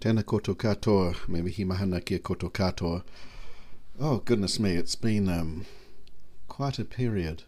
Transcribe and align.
Tēnā 0.00 0.22
koutou 0.24 0.54
katoa, 0.56 1.14
me 1.28 1.42
mihi 1.42 1.62
mahana 1.62 2.02
kia 2.02 2.18
koutou 2.18 2.50
katoa. 2.50 3.02
Oh, 4.00 4.16
goodness 4.20 4.58
me, 4.58 4.70
it's 4.70 4.94
been 4.94 5.28
um, 5.28 5.66
quite 6.48 6.78
a 6.78 6.86
period. 6.86 7.42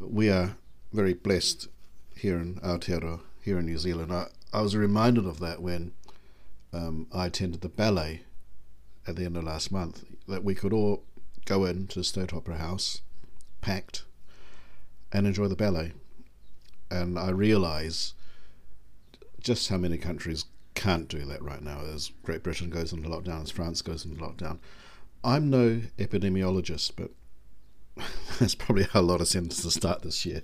We 0.00 0.28
are 0.28 0.56
very 0.92 1.14
blessed 1.14 1.68
here 2.16 2.38
in 2.38 2.56
Aotearoa, 2.56 3.20
here 3.40 3.60
in 3.60 3.66
New 3.66 3.78
Zealand. 3.78 4.12
I, 4.12 4.26
I 4.52 4.62
was 4.62 4.74
reminded 4.74 5.26
of 5.26 5.38
that 5.38 5.62
when 5.62 5.92
um, 6.72 7.06
I 7.12 7.26
attended 7.26 7.60
the 7.60 7.68
ballet 7.68 8.22
at 9.06 9.14
the 9.14 9.24
end 9.24 9.36
of 9.36 9.44
last 9.44 9.70
month, 9.70 10.04
that 10.26 10.42
we 10.42 10.56
could 10.56 10.72
all 10.72 11.04
go 11.44 11.66
into 11.66 12.02
State 12.02 12.34
Opera 12.34 12.56
House, 12.56 13.00
packed, 13.60 14.02
and 15.12 15.24
enjoy 15.24 15.46
the 15.46 15.54
ballet. 15.54 15.92
And 16.90 17.16
I 17.16 17.30
realise 17.30 18.14
just 19.38 19.68
how 19.68 19.76
many 19.76 19.98
countries 19.98 20.46
can't 20.76 21.08
do 21.08 21.24
that 21.24 21.42
right 21.42 21.62
now 21.62 21.80
as 21.80 22.12
Great 22.22 22.42
Britain 22.42 22.70
goes 22.70 22.92
into 22.92 23.08
lockdown, 23.08 23.42
as 23.42 23.50
France 23.50 23.82
goes 23.82 24.04
into 24.04 24.22
lockdown. 24.22 24.58
I'm 25.24 25.50
no 25.50 25.80
epidemiologist, 25.98 26.92
but 26.94 27.10
that's 28.38 28.54
probably 28.54 28.86
a 28.94 29.02
lot 29.02 29.20
of 29.20 29.28
to 29.28 29.70
start 29.70 30.02
this 30.02 30.24
year. 30.24 30.42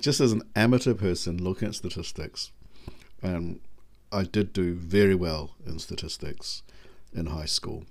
Just 0.00 0.20
as 0.20 0.32
an 0.32 0.42
amateur 0.54 0.92
person 0.92 1.42
looking 1.42 1.68
at 1.68 1.76
statistics, 1.76 2.50
um, 3.22 3.60
I 4.12 4.24
did 4.24 4.52
do 4.52 4.74
very 4.74 5.14
well 5.14 5.52
in 5.64 5.78
statistics 5.78 6.62
in 7.14 7.26
high 7.26 7.46
school 7.46 7.84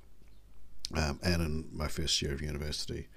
um, 0.95 1.20
and 1.23 1.41
in 1.41 1.70
my 1.71 1.87
first 1.87 2.21
year 2.21 2.34
of 2.34 2.41
university. 2.41 3.07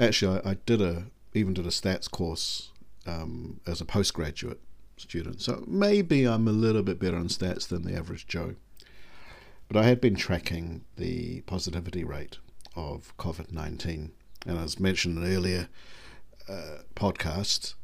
Actually, 0.00 0.40
I, 0.44 0.50
I 0.50 0.54
did 0.54 0.80
a 0.80 1.04
even 1.34 1.52
did 1.52 1.66
a 1.66 1.70
stats 1.70 2.10
course 2.10 2.72
um, 3.06 3.60
as 3.66 3.80
a 3.80 3.84
postgraduate 3.84 4.60
student. 5.00 5.40
So 5.40 5.64
maybe 5.66 6.26
I'm 6.26 6.48
a 6.48 6.52
little 6.52 6.82
bit 6.82 6.98
better 6.98 7.16
on 7.16 7.28
stats 7.28 7.68
than 7.68 7.82
the 7.82 7.96
average 7.96 8.26
Joe. 8.26 8.54
But 9.68 9.76
I 9.76 9.84
had 9.84 10.00
been 10.00 10.16
tracking 10.16 10.84
the 10.96 11.42
positivity 11.42 12.04
rate 12.04 12.38
of 12.74 13.16
COVID 13.18 13.52
19. 13.52 14.12
And 14.46 14.58
as 14.58 14.80
mentioned 14.80 15.18
in 15.18 15.24
an 15.24 15.32
earlier 15.34 15.68
uh, 16.48 16.78
podcast, 16.94 17.74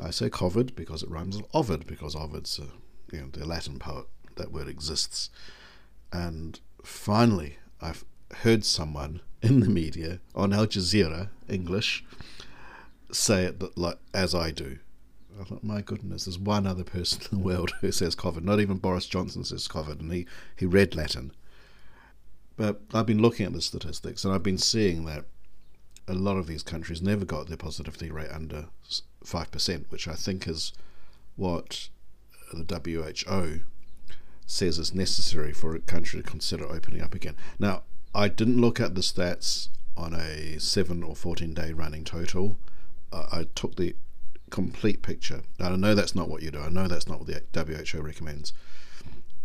I 0.00 0.10
say 0.10 0.30
COVID 0.30 0.74
because 0.74 1.02
it 1.02 1.10
rhymes 1.10 1.36
with 1.36 1.46
Ovid, 1.52 1.86
because 1.86 2.16
Ovid's 2.16 2.58
a, 2.58 3.14
you 3.14 3.22
know, 3.22 3.28
the 3.30 3.46
Latin 3.46 3.78
poet, 3.78 4.06
that 4.36 4.52
word 4.52 4.68
exists. 4.68 5.30
And 6.12 6.58
finally, 6.82 7.58
I've 7.80 8.04
heard 8.38 8.64
someone 8.64 9.20
in 9.42 9.60
the 9.60 9.68
media 9.68 10.20
on 10.34 10.52
Al 10.52 10.66
Jazeera, 10.66 11.28
English, 11.48 12.04
say 13.12 13.44
it 13.44 13.76
like 13.76 13.98
as 14.12 14.34
I 14.34 14.50
do. 14.50 14.78
I 15.40 15.44
thought, 15.44 15.64
my 15.64 15.80
goodness, 15.80 16.24
there's 16.24 16.38
one 16.38 16.66
other 16.66 16.84
person 16.84 17.22
in 17.22 17.38
the 17.38 17.44
world 17.44 17.72
who 17.80 17.90
says 17.90 18.14
COVID. 18.14 18.42
Not 18.42 18.60
even 18.60 18.76
Boris 18.76 19.06
Johnson 19.06 19.44
says 19.44 19.66
COVID, 19.68 20.00
and 20.00 20.12
he, 20.12 20.26
he 20.56 20.66
read 20.66 20.94
Latin. 20.94 21.32
But 22.56 22.82
I've 22.92 23.06
been 23.06 23.22
looking 23.22 23.46
at 23.46 23.52
the 23.52 23.60
statistics, 23.60 24.24
and 24.24 24.32
I've 24.32 24.42
been 24.42 24.58
seeing 24.58 25.04
that 25.06 25.24
a 26.06 26.14
lot 26.14 26.36
of 26.36 26.46
these 26.46 26.62
countries 26.62 27.02
never 27.02 27.24
got 27.24 27.48
their 27.48 27.56
positivity 27.56 28.10
rate 28.10 28.30
under 28.30 28.66
5%, 29.24 29.84
which 29.90 30.06
I 30.06 30.14
think 30.14 30.46
is 30.46 30.72
what 31.36 31.88
the 32.52 32.64
WHO 32.64 33.60
says 34.46 34.78
is 34.78 34.94
necessary 34.94 35.52
for 35.52 35.74
a 35.74 35.80
country 35.80 36.22
to 36.22 36.28
consider 36.28 36.70
opening 36.70 37.02
up 37.02 37.14
again. 37.14 37.34
Now, 37.58 37.82
I 38.14 38.28
didn't 38.28 38.60
look 38.60 38.78
at 38.78 38.94
the 38.94 39.00
stats 39.00 39.68
on 39.96 40.14
a 40.14 40.60
7 40.60 41.02
or 41.02 41.16
14 41.16 41.54
day 41.54 41.72
running 41.72 42.04
total. 42.04 42.58
I 43.12 43.46
took 43.54 43.76
the 43.76 43.94
complete 44.54 45.02
picture. 45.02 45.42
I 45.58 45.68
know 45.74 45.96
that's 45.96 46.14
not 46.14 46.28
what 46.28 46.40
you 46.40 46.52
do. 46.52 46.60
I 46.60 46.68
know 46.68 46.86
that's 46.86 47.08
not 47.08 47.18
what 47.18 47.26
the 47.26 47.90
WHO 47.92 48.00
recommends. 48.00 48.52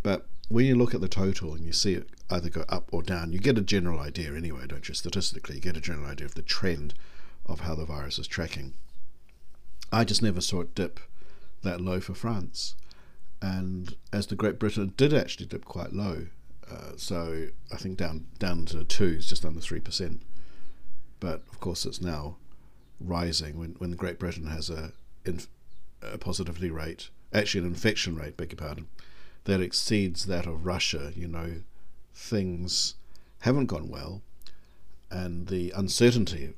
But 0.03 0.27
when 0.49 0.67
you 0.67 0.75
look 0.75 0.93
at 0.93 1.01
the 1.01 1.07
total 1.07 1.55
and 1.55 1.65
you 1.65 1.73
see 1.73 1.95
it 1.95 2.09
either 2.29 2.47
go 2.47 2.63
up 2.69 2.89
or 2.91 3.01
down, 3.01 3.33
you 3.33 3.39
get 3.39 3.57
a 3.57 3.61
general 3.61 3.99
idea 3.99 4.35
anyway, 4.35 4.67
don't 4.67 4.87
you? 4.87 4.93
Statistically, 4.93 5.55
you 5.55 5.61
get 5.61 5.75
a 5.75 5.81
general 5.81 6.11
idea 6.11 6.27
of 6.27 6.35
the 6.35 6.43
trend 6.43 6.93
of 7.47 7.61
how 7.61 7.73
the 7.73 7.85
virus 7.85 8.19
is 8.19 8.27
tracking. 8.27 8.75
I 9.91 10.03
just 10.03 10.21
never 10.21 10.41
saw 10.41 10.61
it 10.61 10.75
dip 10.75 10.99
that 11.63 11.81
low 11.81 11.99
for 11.99 12.13
France. 12.13 12.75
And 13.41 13.95
as 14.13 14.27
the 14.27 14.35
Great 14.35 14.59
Britain 14.59 14.93
did 14.95 15.11
actually 15.11 15.47
dip 15.47 15.65
quite 15.65 15.91
low, 15.91 16.27
uh, 16.69 16.91
so 16.97 17.47
I 17.73 17.77
think 17.77 17.97
down 17.97 18.27
down 18.37 18.65
to 18.67 18.83
twos, 18.83 19.27
just 19.27 19.43
under 19.43 19.59
three 19.59 19.79
percent. 19.79 20.21
But 21.19 21.41
of 21.51 21.59
course, 21.59 21.83
it's 21.87 21.99
now 21.99 22.35
rising 22.99 23.57
when, 23.57 23.71
when 23.79 23.91
Great 23.91 24.19
Britain 24.19 24.47
has 24.47 24.69
a, 24.69 24.91
a 26.01 26.17
positivity 26.17 26.71
rate, 26.71 27.09
actually 27.33 27.61
an 27.61 27.67
infection 27.67 28.15
rate, 28.15 28.37
beg 28.37 28.51
your 28.51 28.57
pardon, 28.57 28.87
that 29.45 29.61
exceeds 29.61 30.25
that 30.25 30.45
of 30.45 30.65
Russia. 30.65 31.11
You 31.15 31.27
know, 31.27 31.61
things 32.13 32.95
haven't 33.39 33.67
gone 33.67 33.89
well, 33.89 34.21
and 35.09 35.47
the 35.47 35.71
uncertainty 35.75 36.53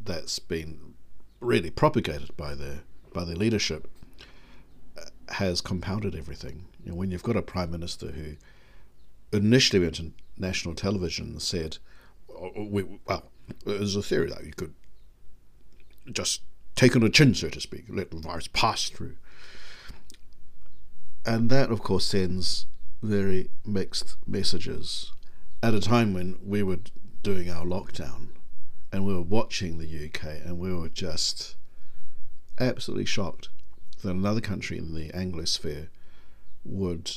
that's 0.00 0.38
been 0.38 0.94
really 1.40 1.70
propagated 1.70 2.36
by 2.36 2.54
the 2.54 2.80
by 3.12 3.24
the 3.24 3.36
leadership 3.36 3.88
uh, 4.96 5.02
has 5.34 5.60
compounded 5.60 6.14
everything. 6.14 6.66
You 6.84 6.90
know, 6.90 6.96
when 6.96 7.10
you've 7.10 7.22
got 7.22 7.36
a 7.36 7.42
prime 7.42 7.70
minister 7.70 8.08
who 8.08 8.36
initially 9.32 9.80
went 9.80 9.96
to 9.96 10.12
national 10.36 10.74
television 10.74 11.26
and 11.26 11.42
said, 11.42 11.78
oh, 12.30 12.52
"Well, 12.56 13.30
there's 13.64 13.96
a 13.96 14.02
theory 14.02 14.30
that 14.30 14.44
you 14.44 14.52
could 14.52 14.74
just 16.12 16.42
take 16.78 16.94
on 16.94 17.02
the 17.02 17.10
chin, 17.10 17.34
so 17.34 17.48
to 17.48 17.60
speak, 17.60 17.84
let 17.88 18.12
the 18.12 18.16
virus 18.16 18.46
pass 18.46 18.88
through. 18.88 19.16
And 21.26 21.50
that, 21.50 21.72
of 21.72 21.82
course, 21.82 22.06
sends 22.06 22.66
very 23.02 23.50
mixed 23.66 24.16
messages 24.26 25.12
at 25.60 25.74
a 25.74 25.80
time 25.80 26.14
when 26.14 26.38
we 26.44 26.62
were 26.62 26.78
doing 27.24 27.50
our 27.50 27.64
lockdown 27.64 28.28
and 28.92 29.04
we 29.04 29.12
were 29.12 29.20
watching 29.20 29.78
the 29.78 30.06
UK 30.06 30.40
and 30.44 30.58
we 30.58 30.72
were 30.72 30.88
just 30.88 31.56
absolutely 32.60 33.04
shocked 33.04 33.48
that 34.02 34.10
another 34.10 34.40
country 34.40 34.78
in 34.78 34.94
the 34.94 35.10
Anglosphere 35.10 35.88
would 36.64 37.10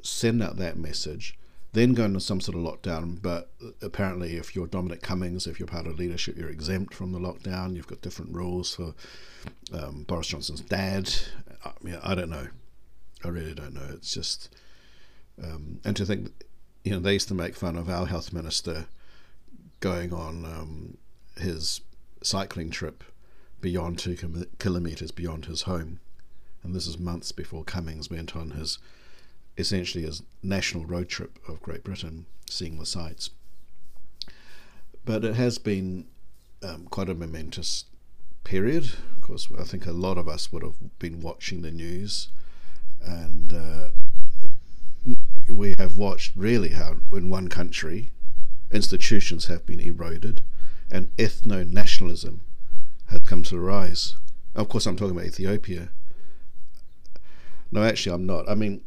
send 0.00 0.40
out 0.42 0.56
that 0.56 0.78
message 0.78 1.36
then 1.72 1.94
go 1.94 2.04
into 2.04 2.20
some 2.20 2.40
sort 2.40 2.56
of 2.56 2.62
lockdown. 2.62 3.20
But 3.20 3.50
apparently, 3.82 4.36
if 4.36 4.56
you're 4.56 4.66
Dominic 4.66 5.02
Cummings, 5.02 5.46
if 5.46 5.58
you're 5.58 5.68
part 5.68 5.86
of 5.86 5.98
leadership, 5.98 6.36
you're 6.36 6.48
exempt 6.48 6.94
from 6.94 7.12
the 7.12 7.18
lockdown. 7.18 7.74
You've 7.74 7.86
got 7.86 8.00
different 8.00 8.34
rules 8.34 8.74
for 8.74 8.94
um, 9.72 10.04
Boris 10.08 10.28
Johnson's 10.28 10.60
dad. 10.62 11.12
I 11.64 11.72
mean, 11.82 11.98
I 12.02 12.14
don't 12.14 12.30
know. 12.30 12.48
I 13.24 13.28
really 13.28 13.54
don't 13.54 13.74
know. 13.74 13.88
It's 13.92 14.14
just, 14.14 14.54
um, 15.42 15.80
and 15.84 15.96
to 15.96 16.06
think, 16.06 16.32
you 16.84 16.92
know, 16.92 17.00
they 17.00 17.14
used 17.14 17.28
to 17.28 17.34
make 17.34 17.56
fun 17.56 17.76
of 17.76 17.88
our 17.88 18.06
health 18.06 18.32
minister 18.32 18.86
going 19.80 20.12
on 20.12 20.44
um, 20.44 20.98
his 21.36 21.80
cycling 22.22 22.70
trip 22.70 23.04
beyond 23.60 23.98
two 23.98 24.16
kilometres 24.58 25.10
beyond 25.10 25.46
his 25.46 25.62
home. 25.62 26.00
And 26.62 26.74
this 26.74 26.86
is 26.86 26.98
months 26.98 27.32
before 27.32 27.64
Cummings 27.64 28.10
went 28.10 28.36
on 28.36 28.52
his 28.52 28.78
essentially 29.58 30.04
a 30.04 30.12
national 30.42 30.86
road 30.86 31.08
trip 31.08 31.38
of 31.48 31.60
Great 31.60 31.84
Britain, 31.84 32.26
seeing 32.48 32.78
the 32.78 32.86
sights. 32.86 33.30
But 35.04 35.24
it 35.24 35.34
has 35.34 35.58
been 35.58 36.06
um, 36.62 36.86
quite 36.90 37.08
a 37.08 37.14
momentous 37.14 37.84
period. 38.44 38.84
Of 39.16 39.20
course, 39.20 39.48
I 39.58 39.64
think 39.64 39.84
a 39.86 39.92
lot 39.92 40.16
of 40.16 40.28
us 40.28 40.52
would 40.52 40.62
have 40.62 40.98
been 40.98 41.20
watching 41.20 41.62
the 41.62 41.72
news, 41.72 42.28
and 43.02 43.52
uh, 43.52 43.88
we 45.48 45.74
have 45.78 45.96
watched 45.96 46.36
really 46.36 46.70
how, 46.70 46.96
in 47.12 47.28
one 47.28 47.48
country, 47.48 48.12
institutions 48.70 49.46
have 49.46 49.66
been 49.66 49.80
eroded, 49.80 50.42
and 50.90 51.14
ethno 51.16 51.68
nationalism 51.68 52.42
has 53.06 53.20
come 53.20 53.42
to 53.42 53.58
rise. 53.58 54.16
Of 54.54 54.68
course, 54.68 54.86
I'm 54.86 54.96
talking 54.96 55.16
about 55.16 55.26
Ethiopia. 55.26 55.88
No, 57.70 57.82
actually, 57.82 58.14
I'm 58.14 58.26
not. 58.26 58.48
I 58.48 58.54
mean, 58.54 58.80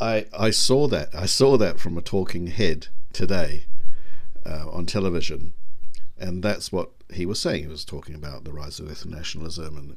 I 0.00 0.26
I 0.36 0.50
saw 0.50 0.88
that 0.88 1.14
I 1.14 1.26
saw 1.26 1.56
that 1.56 1.78
from 1.78 1.96
a 1.96 2.02
talking 2.02 2.48
head 2.48 2.88
today 3.12 3.66
uh, 4.44 4.68
on 4.70 4.86
television, 4.86 5.54
and 6.18 6.42
that's 6.42 6.72
what 6.72 6.90
he 7.12 7.26
was 7.26 7.40
saying. 7.40 7.62
He 7.62 7.68
was 7.68 7.84
talking 7.84 8.14
about 8.14 8.44
the 8.44 8.52
rise 8.52 8.80
of 8.80 8.90
ethnic 8.90 9.14
nationalism, 9.14 9.76
and 9.76 9.96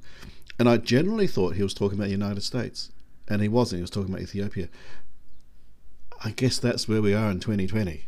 and 0.59 0.69
I 0.69 0.77
generally 0.77 1.27
thought 1.27 1.55
he 1.55 1.63
was 1.63 1.73
talking 1.73 1.97
about 1.97 2.05
the 2.05 2.11
United 2.11 2.41
States, 2.43 2.91
and 3.27 3.41
he 3.41 3.47
wasn't. 3.47 3.79
He 3.79 3.83
was 3.83 3.89
talking 3.89 4.09
about 4.09 4.23
Ethiopia. 4.23 4.69
I 6.23 6.31
guess 6.31 6.57
that's 6.57 6.87
where 6.87 7.01
we 7.01 7.13
are 7.13 7.29
in 7.29 7.39
2020. 7.39 8.05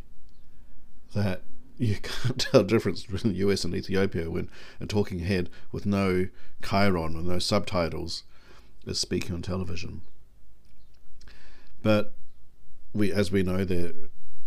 That 1.14 1.42
you 1.78 1.96
can't 1.96 2.38
tell 2.50 2.62
the 2.62 2.68
difference 2.68 3.04
between 3.04 3.32
the 3.32 3.38
US 3.40 3.64
and 3.64 3.74
Ethiopia 3.74 4.30
when 4.30 4.48
a 4.80 4.86
talking 4.86 5.20
head 5.20 5.48
with 5.72 5.86
no 5.86 6.28
chyron 6.62 7.16
and 7.16 7.26
no 7.26 7.38
subtitles 7.38 8.24
is 8.86 8.98
speaking 8.98 9.34
on 9.34 9.42
television. 9.42 10.02
But 11.82 12.14
we, 12.92 13.12
as 13.12 13.30
we 13.30 13.42
know, 13.42 13.64
there 13.64 13.92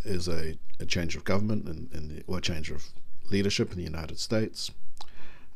is 0.05 0.27
a, 0.27 0.57
a 0.79 0.85
change 0.85 1.15
of 1.15 1.23
government 1.23 1.65
and, 1.65 1.89
and 1.93 2.09
the, 2.09 2.23
or 2.27 2.37
a 2.39 2.41
change 2.41 2.69
of 2.71 2.87
leadership 3.29 3.71
in 3.71 3.77
the 3.77 3.83
United 3.83 4.19
States. 4.19 4.71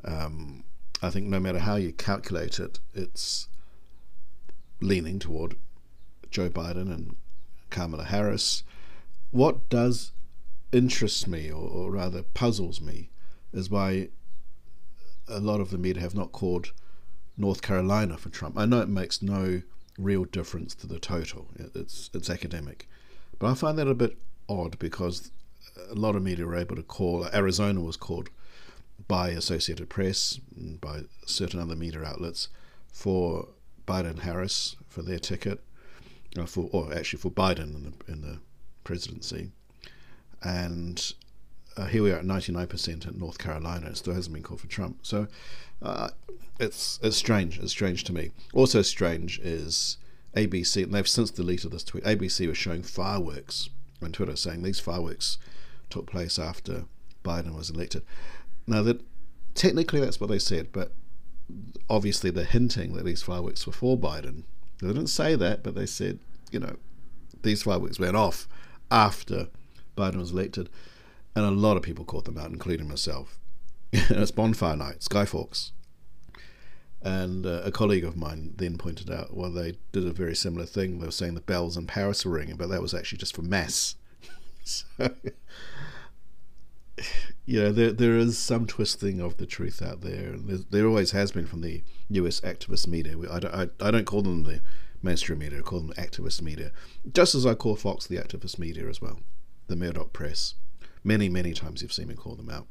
Um, 0.03 0.63
I 1.01 1.09
think 1.09 1.27
no 1.27 1.39
matter 1.39 1.59
how 1.59 1.75
you 1.75 1.91
calculate 1.91 2.59
it, 2.59 2.79
it's 2.93 3.47
leaning 4.79 5.19
toward 5.19 5.55
Joe 6.31 6.49
Biden 6.49 6.93
and 6.93 7.15
Kamala 7.69 8.05
Harris. 8.05 8.63
What 9.31 9.69
does 9.69 10.11
interest 10.71 11.27
me, 11.27 11.51
or, 11.51 11.69
or 11.69 11.91
rather 11.91 12.23
puzzles 12.23 12.81
me, 12.81 13.09
is 13.53 13.69
why 13.69 14.09
a 15.27 15.39
lot 15.39 15.59
of 15.59 15.69
the 15.69 15.77
media 15.77 16.01
have 16.01 16.15
not 16.15 16.31
called 16.31 16.71
North 17.37 17.61
Carolina 17.61 18.17
for 18.17 18.29
Trump. 18.29 18.57
I 18.57 18.65
know 18.65 18.81
it 18.81 18.89
makes 18.89 19.21
no 19.21 19.61
real 19.97 20.25
difference 20.25 20.75
to 20.75 20.87
the 20.87 20.99
total. 20.99 21.47
It's 21.75 22.09
it's 22.13 22.29
academic, 22.29 22.87
but 23.39 23.47
I 23.47 23.53
find 23.53 23.77
that 23.77 23.87
a 23.87 23.95
bit 23.95 24.17
odd 24.49 24.79
because 24.79 25.31
a 25.89 25.95
lot 25.95 26.15
of 26.15 26.23
media 26.23 26.45
were 26.45 26.55
able 26.55 26.75
to 26.75 26.83
call 26.83 27.27
Arizona 27.33 27.81
was 27.81 27.97
called 27.97 28.29
by 29.07 29.29
Associated 29.29 29.89
Press 29.89 30.39
and 30.55 30.81
by 30.81 31.01
certain 31.25 31.59
other 31.59 31.75
media 31.75 32.03
outlets 32.03 32.49
for 32.91 33.49
Biden 33.87 34.19
Harris 34.19 34.75
for 34.87 35.01
their 35.01 35.19
ticket, 35.19 35.63
uh, 36.37 36.45
for 36.45 36.69
or 36.71 36.93
actually 36.93 37.19
for 37.19 37.29
Biden 37.29 37.75
in 37.75 37.83
the 37.83 38.11
in 38.11 38.21
the 38.21 38.39
presidency, 38.83 39.51
and 40.41 41.13
uh, 41.77 41.85
here 41.85 42.03
we 42.03 42.11
are 42.11 42.17
at 42.17 42.25
99% 42.25 43.07
in 43.07 43.19
North 43.19 43.37
Carolina. 43.37 43.87
It 43.87 43.97
still 43.97 44.13
hasn't 44.13 44.33
been 44.33 44.43
called 44.43 44.61
for 44.61 44.67
Trump. 44.67 44.99
So 45.03 45.27
uh, 45.81 46.09
it's 46.59 46.99
it's 47.03 47.17
strange. 47.17 47.59
It's 47.59 47.71
strange 47.71 48.03
to 48.05 48.13
me. 48.13 48.31
Also 48.53 48.81
strange 48.81 49.39
is 49.39 49.97
ABC, 50.35 50.83
and 50.83 50.93
they've 50.93 51.07
since 51.07 51.31
deleted 51.31 51.71
this 51.71 51.83
tweet. 51.83 52.03
ABC 52.03 52.47
was 52.47 52.57
showing 52.57 52.83
fireworks 52.83 53.69
on 54.01 54.11
Twitter 54.11 54.35
saying 54.35 54.63
these 54.63 54.79
fireworks 54.79 55.37
took 55.89 56.07
place 56.07 56.39
after 56.39 56.85
Biden 57.23 57.55
was 57.55 57.69
elected. 57.69 58.03
Now 58.65 58.81
that 58.83 59.01
technically 59.53 59.99
that's 59.99 60.19
what 60.19 60.29
they 60.29 60.39
said, 60.39 60.71
but 60.71 60.91
obviously 61.89 62.29
they're 62.29 62.43
hinting 62.43 62.93
that 62.93 63.05
these 63.05 63.23
fireworks 63.23 63.65
were 63.65 63.73
for 63.73 63.97
Biden. 63.97 64.43
They 64.81 64.87
didn't 64.87 65.07
say 65.07 65.35
that, 65.35 65.63
but 65.63 65.75
they 65.75 65.85
said, 65.85 66.19
you 66.51 66.59
know, 66.59 66.75
these 67.41 67.63
fireworks 67.63 67.99
went 67.99 68.15
off 68.15 68.47
after 68.91 69.47
Biden 69.95 70.17
was 70.17 70.31
elected, 70.31 70.69
and 71.37 71.45
a 71.45 71.51
lot 71.51 71.77
of 71.77 71.83
people 71.83 72.03
caught 72.03 72.25
them 72.25 72.37
out, 72.37 72.49
including 72.49 72.87
myself. 72.87 73.37
it's 73.93 74.31
bonfire 74.31 74.75
night, 74.75 75.05
Guy 75.07 75.25
Fawkes. 75.25 75.71
And 77.01 77.45
uh, 77.45 77.61
a 77.63 77.71
colleague 77.71 78.03
of 78.03 78.17
mine 78.17 78.55
then 78.57 78.77
pointed 78.79 79.11
out, 79.11 79.37
well, 79.37 79.51
they 79.51 79.77
did 79.91 80.07
a 80.07 80.11
very 80.11 80.35
similar 80.35 80.65
thing. 80.65 80.99
They 80.99 81.05
were 81.05 81.11
saying 81.11 81.35
the 81.35 81.41
bells 81.41 81.77
in 81.77 81.85
Paris 81.85 82.25
were 82.25 82.31
ringing, 82.31 82.55
but 82.55 82.69
that 82.69 82.81
was 82.81 82.95
actually 82.95 83.19
just 83.19 83.35
for 83.35 83.43
mass. 83.43 83.95
so, 84.63 84.87
you 87.45 87.61
know, 87.61 87.71
there 87.71 87.91
there 87.91 88.17
is 88.17 88.39
some 88.39 88.65
twisting 88.65 89.21
of 89.21 89.37
the 89.37 89.45
truth 89.45 89.79
out 89.79 90.01
there, 90.01 90.31
and 90.31 90.65
there, 90.71 90.87
always 90.87 91.11
has 91.11 91.31
been 91.31 91.45
from 91.45 91.61
the 91.61 91.83
U.S. 92.09 92.41
activist 92.41 92.87
media. 92.87 93.15
I 93.31 93.39
don't, 93.39 93.53
I, 93.53 93.67
I 93.79 93.91
don't 93.91 94.05
call 94.05 94.23
them 94.23 94.43
the 94.43 94.61
mainstream 95.03 95.37
media; 95.37 95.59
I 95.59 95.61
call 95.61 95.81
them 95.81 95.93
activist 95.97 96.41
media, 96.41 96.71
just 97.13 97.35
as 97.35 97.45
I 97.45 97.53
call 97.53 97.75
Fox 97.75 98.07
the 98.07 98.17
activist 98.17 98.57
media 98.57 98.89
as 98.89 98.99
well, 98.99 99.19
the 99.67 99.75
Murdoch 99.75 100.13
press. 100.13 100.55
Many, 101.07 101.29
many 101.29 101.53
times 101.53 101.81
you've 101.81 101.93
seen 101.93 102.09
me 102.09 102.15
call 102.15 102.35
them 102.35 102.49
out. 102.49 102.67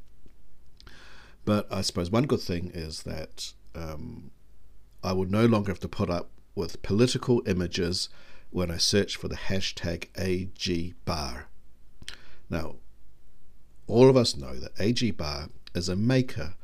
But 1.46 1.66
I 1.72 1.80
suppose 1.80 2.10
one 2.10 2.26
good 2.26 2.42
thing 2.42 2.70
is 2.74 3.04
that 3.04 3.54
um, 3.74 4.30
I 5.02 5.14
will 5.14 5.24
no 5.24 5.46
longer 5.46 5.70
have 5.70 5.80
to 5.80 5.88
put 5.88 6.10
up 6.10 6.28
with 6.54 6.82
political 6.82 7.42
images 7.46 8.10
when 8.50 8.70
I 8.70 8.76
search 8.76 9.16
for 9.16 9.28
the 9.28 9.36
hashtag 9.36 10.10
AGBarr. 10.18 11.44
Now, 12.50 12.74
all 13.86 14.10
of 14.10 14.18
us 14.18 14.36
know 14.36 14.56
that 14.56 14.78
AG 14.78 15.12
Barr 15.12 15.48
is 15.74 15.88
a 15.88 15.96
maker 15.96 16.56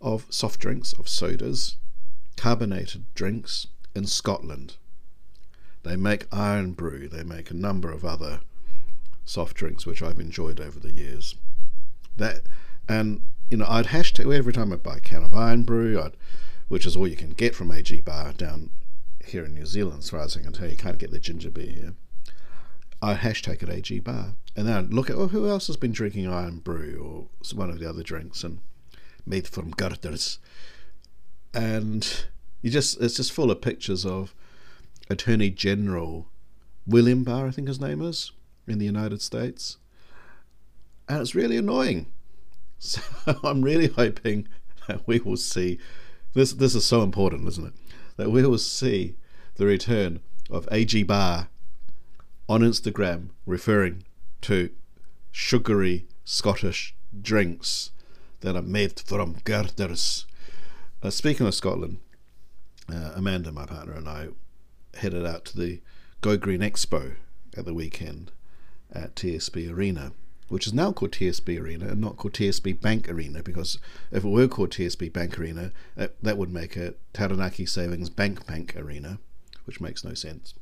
of 0.00 0.26
soft 0.30 0.58
drinks, 0.58 0.92
of 0.94 1.08
sodas, 1.08 1.76
carbonated 2.36 3.04
drinks 3.14 3.68
in 3.94 4.06
Scotland. 4.06 4.78
They 5.84 5.94
make 5.94 6.26
Irn-Bru, 6.32 7.06
they 7.06 7.22
make 7.22 7.52
a 7.52 7.54
number 7.54 7.92
of 7.92 8.04
other 8.04 8.40
soft 9.30 9.56
drinks 9.56 9.86
which 9.86 10.02
I've 10.02 10.18
enjoyed 10.18 10.60
over 10.60 10.80
the 10.80 10.92
years. 10.92 11.36
That 12.16 12.42
and 12.88 13.22
you 13.48 13.56
know, 13.56 13.66
I'd 13.68 13.86
hashtag 13.86 14.32
every 14.32 14.52
time 14.52 14.72
I 14.72 14.76
buy 14.76 14.96
a 14.96 15.00
can 15.00 15.24
of 15.24 15.34
Irn-Bru, 15.34 16.00
I'd, 16.00 16.16
which 16.68 16.86
is 16.86 16.96
all 16.96 17.08
you 17.08 17.16
can 17.16 17.30
get 17.30 17.54
from 17.54 17.72
AG 17.72 18.00
Barr 18.02 18.32
down 18.32 18.70
here 19.24 19.44
in 19.44 19.54
New 19.54 19.66
Zealand, 19.66 20.00
as 20.00 20.10
far 20.10 20.20
as 20.20 20.36
I 20.36 20.40
can 20.40 20.52
tell. 20.52 20.68
You 20.68 20.76
can't 20.76 20.98
get 20.98 21.10
the 21.10 21.18
ginger 21.18 21.50
beer 21.50 21.72
here. 21.72 21.94
I 23.02 23.14
hashtag 23.14 23.62
it 23.62 23.68
AG 23.68 24.00
Barr. 24.00 24.34
And 24.54 24.68
then 24.68 24.76
I'd 24.76 24.94
look 24.94 25.10
at, 25.10 25.16
well, 25.16 25.28
who 25.28 25.48
else 25.48 25.66
has 25.66 25.76
been 25.76 25.92
drinking 25.92 26.26
Irn-Bru 26.26 27.00
or 27.02 27.56
one 27.56 27.70
of 27.70 27.80
the 27.80 27.88
other 27.88 28.02
drinks 28.02 28.44
and 28.44 28.60
made 29.26 29.48
from 29.48 29.70
girders. 29.70 30.38
And 31.52 32.24
you 32.62 32.70
just 32.70 33.00
it's 33.00 33.16
just 33.16 33.32
full 33.32 33.50
of 33.50 33.60
pictures 33.60 34.06
of 34.06 34.32
Attorney 35.08 35.50
General 35.50 36.28
William 36.86 37.24
Barr, 37.24 37.48
I 37.48 37.50
think 37.50 37.66
his 37.66 37.80
name 37.80 38.00
is, 38.00 38.30
in 38.66 38.78
the 38.78 38.84
United 38.84 39.22
States. 39.22 39.78
And 41.08 41.20
it's 41.20 41.34
really 41.34 41.56
annoying. 41.56 42.06
So 42.82 43.02
I'm 43.44 43.60
really 43.60 43.88
hoping 43.88 44.48
that 44.88 45.06
we 45.06 45.18
will 45.20 45.36
see 45.36 45.78
this 46.32 46.54
this 46.54 46.74
is 46.74 46.86
so 46.86 47.02
important, 47.02 47.46
isn't 47.46 47.66
it? 47.66 47.72
That 48.16 48.30
we 48.30 48.42
will 48.42 48.56
see 48.56 49.16
the 49.56 49.66
return 49.66 50.20
of 50.48 50.66
AG 50.72 51.02
Barr 51.02 51.48
on 52.48 52.62
Instagram 52.62 53.28
referring 53.44 54.04
to 54.42 54.70
sugary 55.30 56.06
Scottish 56.24 56.94
drinks 57.20 57.90
that 58.40 58.56
are 58.56 58.62
made 58.62 58.98
from 59.00 59.36
girders. 59.44 60.26
Uh, 61.02 61.10
speaking 61.10 61.46
of 61.46 61.54
Scotland, 61.54 61.98
uh, 62.92 63.12
Amanda, 63.14 63.52
my 63.52 63.66
partner, 63.66 63.92
and 63.92 64.08
I 64.08 64.28
headed 64.94 65.26
out 65.26 65.44
to 65.46 65.56
the 65.56 65.80
Go 66.20 66.36
Green 66.36 66.60
Expo 66.60 67.14
at 67.56 67.64
the 67.64 67.74
weekend 67.74 68.32
at 68.92 69.14
TSB 69.14 69.72
Arena, 69.72 70.12
which 70.48 70.66
is 70.66 70.74
now 70.74 70.92
called 70.92 71.12
TSB 71.12 71.60
Arena 71.60 71.88
and 71.88 72.00
not 72.00 72.16
called 72.16 72.34
TSB 72.34 72.80
Bank 72.80 73.08
Arena 73.08 73.42
because 73.42 73.78
if 74.10 74.24
it 74.24 74.28
were 74.28 74.48
called 74.48 74.70
TSB 74.70 75.12
Bank 75.12 75.38
Arena, 75.38 75.72
uh, 75.96 76.08
that 76.22 76.38
would 76.38 76.52
make 76.52 76.76
it 76.76 76.98
Taranaki 77.12 77.66
Savings 77.66 78.10
Bank 78.10 78.46
Bank 78.46 78.74
Arena, 78.76 79.18
which 79.64 79.80
makes 79.80 80.04
no 80.04 80.14
sense 80.14 80.54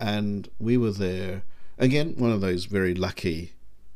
and 0.00 0.48
we 0.58 0.76
were 0.76 0.90
there 0.90 1.42
again. 1.78 2.14
One 2.16 2.32
of 2.32 2.40
those 2.40 2.64
very 2.64 2.94
lucky 2.94 3.52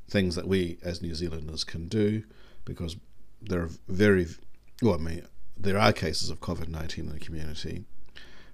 things 0.08 0.36
that 0.36 0.46
we 0.46 0.78
as 0.82 1.00
New 1.00 1.14
Zealanders 1.14 1.64
can 1.64 1.88
do, 1.88 2.22
because 2.64 2.96
there 3.40 3.62
are 3.62 3.70
very 3.88 4.26
well. 4.82 4.94
I 4.94 4.98
mean, 4.98 5.26
there 5.56 5.78
are 5.78 5.92
cases 5.92 6.30
of 6.30 6.40
COVID 6.40 6.68
nineteen 6.68 7.06
in 7.06 7.12
the 7.12 7.18
community, 7.18 7.84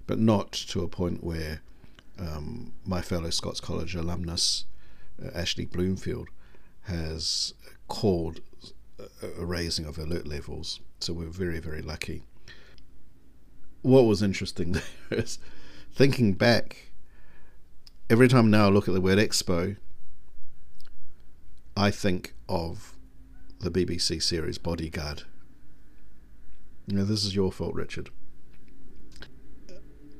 but 0.07 0.17
not 0.17 0.53
to 0.53 0.81
a 0.81 0.87
point 0.87 1.23
where 1.23 1.61
um, 2.17 2.71
my 2.85 3.01
fellow 3.01 3.29
Scots 3.29 3.59
College 3.59 3.95
alumnus 3.95 4.65
Ashley 5.33 5.65
Bloomfield 5.65 6.29
has 6.83 7.53
called 7.87 8.41
a, 9.21 9.45
raising 9.45 9.85
of 9.85 9.97
alert 9.97 10.27
levels. 10.27 10.79
So 10.99 11.13
we're 11.13 11.27
very 11.27 11.59
very 11.59 11.81
lucky. 11.81 12.23
What 13.81 14.03
was 14.03 14.21
interesting 14.21 14.71
there 15.09 15.19
is 15.19 15.39
thinking 15.93 16.33
back 16.33 16.91
every 18.09 18.27
time 18.27 18.51
now 18.51 18.65
I 18.65 18.69
look 18.69 18.87
at 18.87 18.93
the 18.93 19.01
word 19.01 19.17
expo, 19.17 19.77
I 21.77 21.91
think 21.91 22.33
of 22.49 22.97
the 23.61 23.71
BBC 23.71 24.21
series 24.21 24.57
Bodyguard. 24.57 25.23
Now, 26.87 27.05
this 27.05 27.23
is 27.23 27.35
your 27.35 27.51
fault, 27.51 27.73
Richard. 27.73 28.09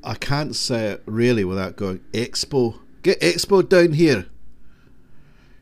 I 0.04 0.14
can't 0.16 0.56
say 0.56 0.88
it 0.88 1.04
really 1.06 1.44
without 1.44 1.76
going, 1.76 2.00
Expo, 2.14 2.80
get 3.04 3.20
Expo 3.20 3.68
down 3.68 3.94
here. 3.94 4.28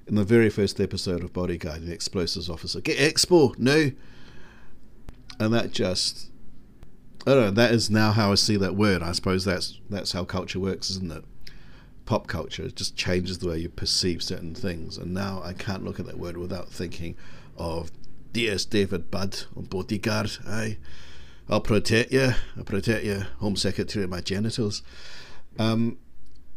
In 0.10 0.16
the 0.16 0.26
very 0.26 0.50
first 0.50 0.82
episode 0.82 1.24
of 1.24 1.32
Bodyguard, 1.32 1.86
the 1.86 1.94
explosives 1.94 2.50
officer, 2.50 2.82
get 2.82 2.98
Expo 2.98 3.58
now. 3.58 3.92
And 5.40 5.54
that 5.54 5.72
just, 5.72 6.32
I 7.26 7.32
don't 7.32 7.44
know, 7.46 7.52
that 7.52 7.72
is 7.72 7.90
now 7.90 8.12
how 8.12 8.34
I 8.34 8.36
see 8.36 8.58
that 8.58 8.76
word. 8.76 9.02
I 9.02 9.14
suppose 9.14 9.46
that's 9.46 9.80
that's 9.90 10.12
how 10.12 10.26
culture 10.26 10.60
works, 10.60 10.90
isn't 10.90 11.12
it? 11.12 11.24
pop 12.10 12.26
culture. 12.26 12.64
It 12.64 12.76
just 12.76 12.96
changes 12.96 13.38
the 13.38 13.50
way 13.50 13.60
you 13.60 13.70
perceive 13.70 14.24
certain 14.24 14.56
things. 14.56 14.98
And 14.98 15.14
now 15.14 15.44
I 15.46 15.54
can't 15.54 15.86
look 15.86 16.00
at 16.00 16.08
that 16.08 16.18
word 16.18 16.38
without 16.38 16.70
thinking 16.70 17.16
of 17.56 17.92
D.S. 18.34 18.66
David 18.66 19.12
Budd 19.12 19.44
on 19.56 19.66
Bodyguard. 19.66 20.32
Aye, 20.48 20.78
I'll 21.48 21.62
protect 21.62 22.12
you. 22.12 22.32
I'll 22.58 22.64
protect 22.64 23.06
you, 23.06 23.26
Home 23.42 23.56
Secretary 23.56 24.04
of 24.04 24.10
my 24.10 24.22
genitals. 24.22 24.82
Um, 25.60 26.00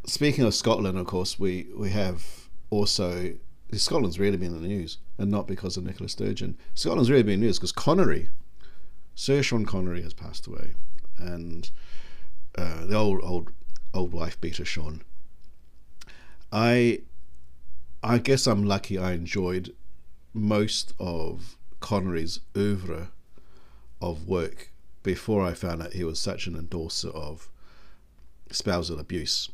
speaking 0.06 0.44
of 0.44 0.54
Scotland, 0.54 0.96
of 0.96 1.06
course, 1.06 1.38
we, 1.38 1.66
we 1.76 1.90
have 1.90 2.48
also. 2.72 3.34
Scotland's 3.74 4.18
really 4.18 4.36
been 4.36 4.54
in 4.54 4.60
the 4.60 4.68
news, 4.68 4.98
and 5.16 5.30
not 5.30 5.46
because 5.46 5.78
of 5.78 5.84
Nicola 5.84 6.06
Sturgeon. 6.06 6.58
Scotland's 6.74 7.10
really 7.10 7.22
been 7.22 7.34
in 7.34 7.40
the 7.40 7.46
news 7.46 7.58
because 7.58 7.72
Connery, 7.72 8.28
Sir 9.14 9.42
Sean 9.42 9.64
Connery, 9.64 10.02
has 10.02 10.12
passed 10.12 10.46
away. 10.46 10.74
And 11.16 11.70
uh, 12.58 12.84
the 12.84 12.94
old, 12.94 13.20
old, 13.22 13.50
old 13.94 14.12
wife 14.12 14.38
beater 14.42 14.66
Sean 14.66 15.02
I 16.52 17.00
I 18.02 18.18
guess 18.18 18.46
I'm 18.46 18.64
lucky 18.64 18.98
I 18.98 19.12
enjoyed 19.12 19.74
most 20.34 20.92
of 20.98 21.56
Connery's 21.80 22.40
oeuvre 22.56 23.10
of 24.00 24.28
work 24.28 24.70
before 25.02 25.44
I 25.44 25.54
found 25.54 25.82
out 25.82 25.94
he 25.94 26.04
was 26.04 26.18
such 26.18 26.46
an 26.46 26.54
endorser 26.54 27.10
of 27.10 27.48
spousal 28.50 28.98
abuse. 28.98 29.50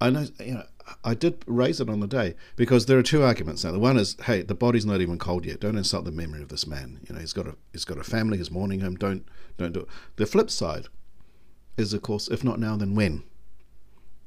I 0.00 0.10
know, 0.10 0.26
you 0.40 0.54
know, 0.54 0.66
I 1.04 1.14
did 1.14 1.42
raise 1.46 1.80
it 1.80 1.88
on 1.88 2.00
the 2.00 2.06
day 2.06 2.34
because 2.56 2.86
there 2.86 2.98
are 2.98 3.02
two 3.02 3.22
arguments 3.22 3.64
now. 3.64 3.72
The 3.72 3.78
one 3.78 3.96
is, 3.96 4.16
hey, 4.24 4.42
the 4.42 4.54
body's 4.54 4.86
not 4.86 5.00
even 5.00 5.18
cold 5.18 5.44
yet. 5.44 5.60
Don't 5.60 5.76
insult 5.76 6.04
the 6.04 6.12
memory 6.12 6.42
of 6.42 6.48
this 6.48 6.66
man. 6.66 7.00
You 7.08 7.14
know, 7.14 7.20
he's 7.20 7.32
got 7.32 7.46
a 7.46 7.56
he's 7.72 7.84
got 7.84 7.98
a 7.98 8.04
family. 8.04 8.38
He's 8.38 8.50
mourning 8.50 8.80
him. 8.80 8.96
Don't 8.96 9.26
don't 9.58 9.72
do 9.72 9.80
it. 9.80 9.88
The 10.16 10.26
flip 10.26 10.50
side 10.50 10.86
is, 11.76 11.92
of 11.92 12.02
course, 12.02 12.28
if 12.28 12.44
not 12.44 12.58
now, 12.58 12.76
then 12.76 12.94
when? 12.94 13.22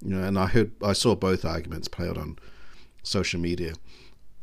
You 0.01 0.15
know, 0.15 0.23
and 0.23 0.37
I 0.37 0.47
heard 0.47 0.71
I 0.83 0.93
saw 0.93 1.15
both 1.15 1.45
arguments 1.45 1.87
play 1.87 2.07
out 2.07 2.17
on 2.17 2.37
social 3.03 3.39
media. 3.39 3.73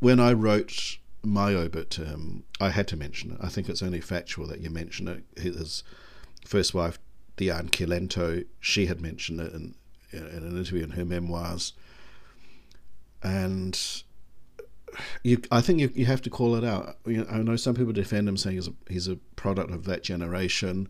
When 0.00 0.21
I 0.21 0.33
wrote 0.33 0.99
my 1.23 1.54
obit 1.54 1.90
to 1.90 2.04
him, 2.04 2.45
I 2.61 2.71
had 2.71 2.88
to 2.88 2.97
mention 2.97 3.33
it. 3.33 3.38
I 3.40 3.49
think 3.49 3.69
it's 3.69 3.83
only 3.83 4.00
factual 4.00 4.47
that 4.49 4.61
you 4.61 4.71
mention 4.71 5.09
it. 5.09 5.25
His 5.40 5.85
first 6.45 6.75
wife, 6.75 6.99
Diane 7.37 7.69
Cilento, 7.69 8.45
she 8.61 8.87
had 8.87 9.00
mentioned 9.00 9.40
it 9.40 9.52
in, 9.52 9.75
in 10.11 10.23
an 10.23 10.57
interview 10.57 10.83
in 10.83 10.90
her 10.90 11.04
memoirs 11.04 11.75
and 13.23 14.02
you, 15.23 15.41
I 15.50 15.61
think 15.61 15.81
you, 15.81 15.91
you 15.95 16.07
have 16.07 16.23
to 16.23 16.31
call 16.31 16.55
it 16.57 16.64
out. 16.64 16.97
You 17.07 17.19
know, 17.19 17.26
I 17.31 17.38
know 17.38 17.57
some 17.57 17.75
people 17.75 17.93
defend 17.93 18.29
him, 18.29 18.37
saying 18.37 18.57
he's 18.57 18.69
a, 18.69 18.75
he's 18.88 19.09
a 19.09 19.17
product 19.37 19.71
of 19.71 19.85
that 19.85 20.02
generation. 20.02 20.88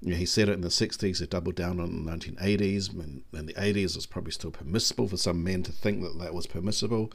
You 0.00 0.10
know, 0.10 0.16
he 0.16 0.26
said 0.26 0.48
it 0.48 0.52
in 0.52 0.60
the 0.60 0.68
60s, 0.68 1.20
he 1.20 1.26
doubled 1.26 1.54
down 1.54 1.80
on 1.80 2.04
the 2.04 2.10
1980s. 2.10 2.92
And 2.92 3.22
in 3.32 3.46
the 3.46 3.54
80s, 3.54 3.96
it's 3.96 4.06
probably 4.06 4.32
still 4.32 4.50
permissible 4.50 5.08
for 5.08 5.16
some 5.16 5.42
men 5.42 5.62
to 5.62 5.72
think 5.72 6.02
that 6.02 6.18
that 6.18 6.34
was 6.34 6.46
permissible. 6.46 7.12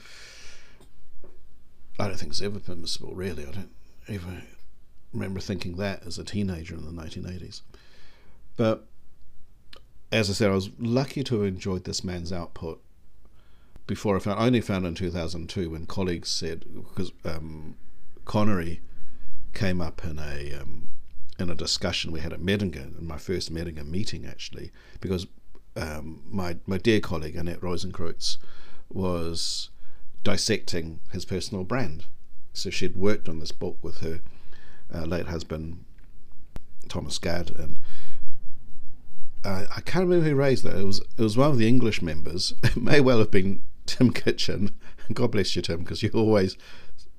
I 1.99 2.07
don't 2.07 2.17
think 2.17 2.31
it's 2.31 2.41
ever 2.41 2.59
permissible, 2.59 3.13
really. 3.13 3.45
I 3.45 3.51
don't 3.51 3.75
ever 4.07 4.43
remember 5.13 5.39
thinking 5.39 5.75
that 5.75 6.05
as 6.05 6.17
a 6.17 6.23
teenager 6.23 6.75
in 6.75 6.85
the 6.85 7.01
1980s. 7.01 7.61
But 8.55 8.85
as 10.11 10.29
I 10.29 10.33
said, 10.33 10.49
I 10.49 10.55
was 10.55 10.69
lucky 10.79 11.23
to 11.25 11.41
have 11.41 11.47
enjoyed 11.47 11.83
this 11.83 12.03
man's 12.03 12.31
output 12.31 12.81
before 13.89 14.15
I 14.15 14.19
found 14.19 14.39
I 14.39 14.45
only 14.45 14.61
found 14.61 14.85
in 14.85 14.93
2002 14.93 15.71
when 15.71 15.87
colleagues 15.87 16.29
said 16.29 16.63
because 16.75 17.11
um, 17.25 17.75
Connery 18.23 18.81
came 19.55 19.81
up 19.81 20.05
in 20.05 20.19
a 20.19 20.53
um, 20.61 20.89
in 21.39 21.49
a 21.49 21.55
discussion 21.55 22.11
we 22.11 22.19
had 22.19 22.31
at 22.31 22.39
Medinge 22.39 22.75
in 22.99 23.07
my 23.07 23.17
first 23.17 23.51
Medinge 23.51 23.83
meeting 23.83 24.27
actually 24.27 24.71
because 25.01 25.25
um, 25.75 26.21
my 26.29 26.57
my 26.67 26.77
dear 26.77 26.99
colleague 26.99 27.35
Annette 27.35 27.61
Rosencreutz 27.61 28.37
was 28.89 29.71
dissecting 30.23 30.99
his 31.11 31.25
personal 31.25 31.63
brand 31.63 32.05
so 32.53 32.69
she'd 32.69 32.95
worked 32.95 33.27
on 33.27 33.39
this 33.39 33.51
book 33.51 33.79
with 33.81 34.01
her 34.01 34.21
uh, 34.93 35.05
late 35.05 35.25
husband 35.25 35.83
Thomas 36.89 37.17
Gad 37.17 37.49
and 37.55 37.79
uh, 39.43 39.65
I 39.75 39.81
can't 39.81 40.05
remember 40.05 40.29
who 40.29 40.35
raised 40.35 40.63
that. 40.65 40.77
It 40.77 40.83
was 40.83 40.99
it 40.99 41.21
was 41.21 41.37
one 41.37 41.49
of 41.49 41.57
the 41.57 41.67
English 41.67 42.03
members. 42.03 42.53
It 42.63 42.75
may 42.75 42.99
well 42.99 43.19
have 43.19 43.31
been 43.31 43.61
Tim 43.89 44.11
Kitchen. 44.11 44.71
God 45.13 45.31
bless 45.31 45.55
you, 45.55 45.61
Tim, 45.63 45.79
because 45.79 46.03
you 46.03 46.11
always 46.13 46.55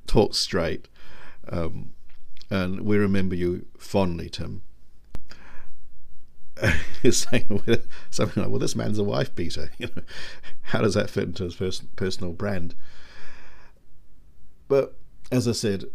talk 0.07 0.35
straight. 0.35 0.89
Um, 1.49 1.95
and 2.49 2.83
we 2.83 2.97
remember 2.97 3.35
you 3.35 3.67
fondly, 3.77 4.31
Tim. 4.31 4.63
He's 7.03 7.27
saying 7.29 7.63
something 8.11 8.43
like, 8.43 8.51
"Well, 8.51 8.61
this 8.61 8.77
man's 8.77 8.99
a 8.99 9.05
wife 9.05 9.35
beater." 9.35 9.73
You 9.79 9.89
know, 9.97 10.03
how 10.63 10.81
does 10.81 10.95
that 10.95 11.11
fit 11.11 11.25
into 11.25 11.45
his 11.45 11.57
pers- 11.57 11.83
personal 11.97 12.33
brand? 12.33 12.75
But 14.69 14.97
as 15.33 15.49
I 15.49 15.53
said, 15.53 15.87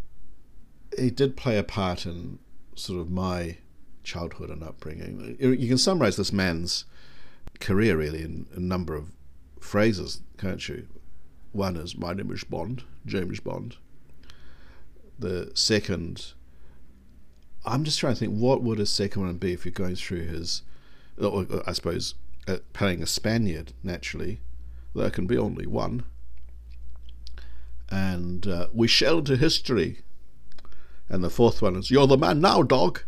he 0.97 1.09
did 1.09 1.37
play 1.37 1.57
a 1.57 1.63
part 1.63 2.05
in 2.05 2.39
sort 2.75 2.99
of 2.99 3.09
my 3.09 3.59
childhood 4.03 4.49
and 4.49 4.63
upbringing. 4.63 5.37
You 5.39 5.67
can 5.67 5.77
summarize 5.77 6.17
this 6.17 6.33
man's 6.33 6.85
career 7.59 7.95
really 7.95 8.23
in 8.23 8.47
a 8.53 8.59
number 8.59 8.95
of 8.95 9.14
phrases, 9.65 10.21
can't 10.37 10.67
you? 10.69 10.87
One 11.51 11.75
is 11.75 11.97
my 11.97 12.13
name 12.13 12.31
is 12.31 12.43
Bond, 12.43 12.83
James 13.05 13.39
Bond. 13.39 13.77
The 15.17 15.51
second, 15.53 16.33
I'm 17.65 17.83
just 17.83 17.99
trying 17.99 18.13
to 18.13 18.19
think 18.19 18.33
what 18.33 18.61
would 18.61 18.79
a 18.79 18.85
second 18.85 19.23
one 19.23 19.37
be 19.37 19.53
if 19.53 19.65
you're 19.65 19.71
going 19.71 19.95
through 19.95 20.25
his, 20.25 20.61
or, 21.17 21.45
I 21.65 21.73
suppose, 21.73 22.15
uh, 22.47 22.57
playing 22.73 23.01
a 23.01 23.07
Spaniard 23.07 23.73
naturally. 23.83 24.39
There 24.93 25.09
can 25.09 25.27
be 25.27 25.37
only 25.37 25.65
one. 25.65 26.03
And 27.89 28.47
uh, 28.47 28.67
we 28.73 28.87
shall 28.87 29.19
into 29.19 29.37
history. 29.37 30.01
And 31.09 31.23
the 31.23 31.29
fourth 31.29 31.61
one 31.61 31.75
is 31.75 31.91
You're 31.91 32.07
the 32.07 32.17
man 32.17 32.41
now, 32.41 32.63
dog. 32.63 33.01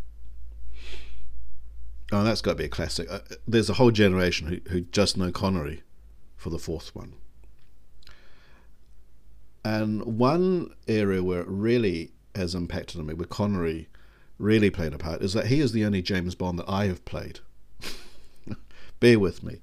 Oh, 2.12 2.24
that's 2.24 2.42
got 2.42 2.52
to 2.52 2.58
be 2.58 2.66
a 2.66 2.70
classic. 2.70 3.12
Uh, 3.12 3.20
there's 3.48 3.70
a 3.70 3.74
whole 3.74 3.92
generation 3.92 4.48
who, 4.48 4.72
who 4.72 4.82
just 4.82 5.18
know 5.18 5.32
Connery 5.32 5.84
for 6.38 6.50
the 6.50 6.60
fourth 6.60 6.96
one. 6.96 7.14
And 9.66 10.18
one 10.18 10.74
area 10.88 11.22
where 11.22 11.42
it 11.42 11.48
really 11.50 12.12
has 12.36 12.56
impacted 12.56 13.02
on 13.02 13.08
me, 13.08 13.14
where 13.14 13.28
Connery 13.28 13.90
really 14.38 14.70
played 14.70 14.94
a 14.94 14.98
part, 14.98 15.22
is 15.22 15.34
that 15.34 15.48
he 15.48 15.60
is 15.60 15.74
the 15.74 15.84
only 15.84 16.02
James 16.02 16.36
Bond 16.36 16.58
that 16.60 16.70
I 16.70 16.86
have 16.86 17.04
played. 17.04 17.40
Bear 19.02 19.20
with 19.20 19.44
me. 19.44 19.60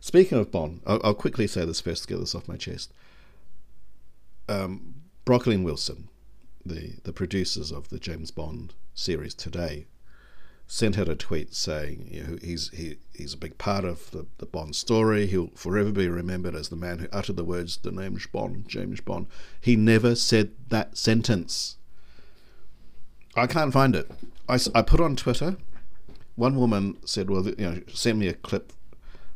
Speaking 0.00 0.36
of 0.38 0.50
Bond, 0.50 0.82
I'll, 0.86 1.00
I'll, 1.02 1.14
quickly 1.14 1.46
say 1.46 1.64
this 1.64 1.80
first 1.80 2.02
to 2.02 2.08
get 2.08 2.20
this 2.20 2.34
off 2.34 2.48
my 2.48 2.56
chest. 2.56 2.92
Um, 4.48 4.96
Broccoli 5.24 5.56
Wilson, 5.56 6.08
the, 6.64 6.96
the 7.04 7.12
producers 7.12 7.72
of 7.72 7.88
the 7.88 7.98
James 7.98 8.30
Bond 8.30 8.74
series 8.94 9.34
today, 9.34 9.86
sent 10.66 10.98
out 10.98 11.08
a 11.08 11.14
tweet 11.14 11.54
saying 11.54 12.08
you 12.10 12.22
know, 12.22 12.38
he's 12.42 12.70
he, 12.70 12.96
he's 13.14 13.34
a 13.34 13.38
big 13.38 13.56
part 13.58 13.84
of 13.84 14.10
the, 14.10 14.26
the 14.38 14.46
Bond 14.46 14.74
story. 14.74 15.26
He'll 15.26 15.50
forever 15.54 15.92
be 15.92 16.08
remembered 16.08 16.54
as 16.54 16.68
the 16.68 16.76
man 16.76 16.98
who 16.98 17.08
uttered 17.12 17.36
the 17.36 17.44
words 17.44 17.76
"the 17.78 17.92
name's 17.92 18.26
Bond, 18.26 18.68
James 18.68 19.00
Bond." 19.00 19.26
He 19.60 19.76
never 19.76 20.14
said 20.14 20.52
that 20.68 20.96
sentence. 20.96 21.76
I 23.36 23.46
can't 23.46 23.72
find 23.72 23.94
it. 23.94 24.10
I, 24.48 24.58
I 24.74 24.82
put 24.82 25.00
on 25.00 25.14
Twitter. 25.14 25.56
One 26.34 26.56
woman 26.56 26.98
said, 27.04 27.30
"Well, 27.30 27.46
you 27.46 27.54
know, 27.58 27.80
send 27.92 28.18
me 28.18 28.28
a 28.28 28.34
clip 28.34 28.72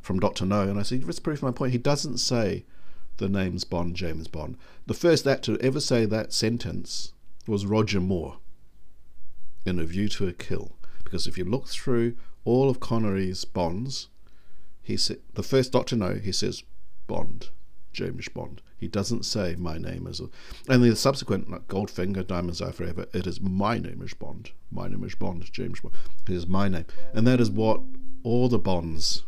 from 0.00 0.18
Doctor 0.18 0.44
No," 0.44 0.62
and 0.62 0.78
I 0.78 0.82
said, 0.82 1.04
"Let's 1.04 1.20
prove 1.20 1.42
my 1.42 1.52
point." 1.52 1.72
He 1.72 1.78
doesn't 1.78 2.18
say 2.18 2.64
the 3.18 3.28
name's 3.28 3.64
Bond, 3.64 3.94
James 3.94 4.26
Bond. 4.28 4.56
The 4.86 4.94
first 4.94 5.26
actor 5.26 5.56
to 5.56 5.64
ever 5.64 5.80
say 5.80 6.06
that 6.06 6.32
sentence 6.32 7.12
was 7.46 7.66
Roger 7.66 8.00
Moore 8.00 8.38
in 9.64 9.78
A 9.78 9.84
View 9.84 10.08
to 10.08 10.26
a 10.26 10.32
Kill 10.32 10.72
because 11.10 11.26
if 11.26 11.36
you 11.36 11.44
look 11.44 11.66
through 11.66 12.14
all 12.44 12.70
of 12.70 12.78
Connery's 12.78 13.44
Bonds, 13.44 14.08
he 14.80 14.96
sa- 14.96 15.14
the 15.34 15.42
first 15.42 15.72
Doctor 15.72 15.96
No, 15.96 16.14
he 16.14 16.30
says 16.30 16.62
Bond, 17.08 17.50
James 17.92 18.28
Bond. 18.28 18.62
He 18.78 18.86
doesn't 18.86 19.24
say 19.24 19.56
my 19.58 19.76
name 19.76 20.06
is, 20.06 20.22
and 20.68 20.84
the 20.84 20.94
subsequent 20.94 21.50
like 21.50 21.66
Goldfinger, 21.66 22.24
Diamonds 22.24 22.62
Are 22.62 22.70
Forever. 22.70 23.06
It 23.12 23.26
is 23.26 23.40
my 23.40 23.76
name 23.76 24.00
is 24.02 24.14
Bond. 24.14 24.52
My 24.70 24.86
name 24.86 25.02
is 25.02 25.16
Bond, 25.16 25.52
James 25.52 25.80
Bond. 25.80 25.96
It 26.28 26.32
is 26.32 26.46
my 26.46 26.68
name, 26.68 26.86
and 27.12 27.26
that 27.26 27.40
is 27.40 27.50
what 27.50 27.80
all 28.22 28.48
the 28.48 28.58
Bonds 28.60 29.24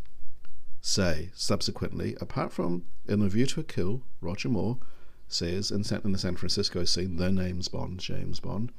say 0.80 1.30
subsequently. 1.34 2.16
Apart 2.20 2.52
from 2.52 2.84
in 3.08 3.22
A 3.22 3.28
View 3.28 3.46
to 3.46 3.60
a 3.60 3.64
Kill, 3.64 4.02
Roger 4.20 4.48
Moore 4.48 4.78
says 5.26 5.72
in, 5.72 5.82
San, 5.82 6.00
in 6.04 6.12
the 6.12 6.18
San 6.18 6.36
Francisco 6.36 6.84
scene, 6.84 7.16
the 7.16 7.32
name's 7.32 7.66
Bond, 7.66 7.98
James 7.98 8.38
Bond. 8.38 8.70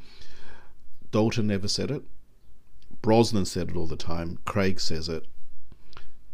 Dalton 1.11 1.47
never 1.47 1.67
said 1.67 1.91
it. 1.91 2.03
Brosnan 3.03 3.45
said 3.45 3.69
it 3.69 3.75
all 3.75 3.85
the 3.85 3.97
time. 3.97 4.39
Craig 4.45 4.79
says 4.79 5.07
it. 5.07 5.27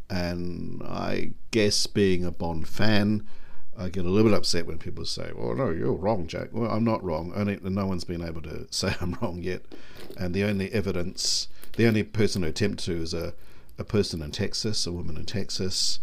And 0.09 0.81
I 0.83 1.31
guess 1.51 1.88
being 1.88 2.23
a 2.23 2.31
Bond 2.31 2.67
fan, 2.67 3.27
I 3.77 3.89
get 3.89 4.05
a 4.05 4.09
little 4.09 4.29
bit 4.29 4.38
upset 4.38 4.65
when 4.65 4.77
people 4.77 5.05
say, 5.05 5.31
"Well, 5.35 5.55
no, 5.55 5.71
you're 5.71 5.93
wrong, 5.93 6.27
Jack." 6.27 6.49
Well, 6.51 6.69
I'm 6.69 6.83
not 6.83 7.03
wrong. 7.03 7.33
Only 7.35 7.57
no 7.61 7.88
one's 7.88 8.03
been 8.03 8.23
able 8.23 8.41
to 8.43 8.67
say 8.71 8.95
I'm 9.01 9.17
wrong 9.21 9.41
yet. 9.41 9.63
And 10.15 10.33
the 10.33 10.43
only 10.43 10.71
evidence, 10.71 11.47
the 11.75 11.88
only 11.88 12.03
person 12.03 12.43
who 12.43 12.49
attempt 12.49 12.83
to 12.85 13.01
is 13.01 13.13
a, 13.13 13.33
a 13.77 13.83
person 13.83 14.21
in 14.21 14.31
Texas, 14.31 14.85
a 14.85 14.91
woman 14.91 15.17
in 15.17 15.25
Texas. 15.25 15.99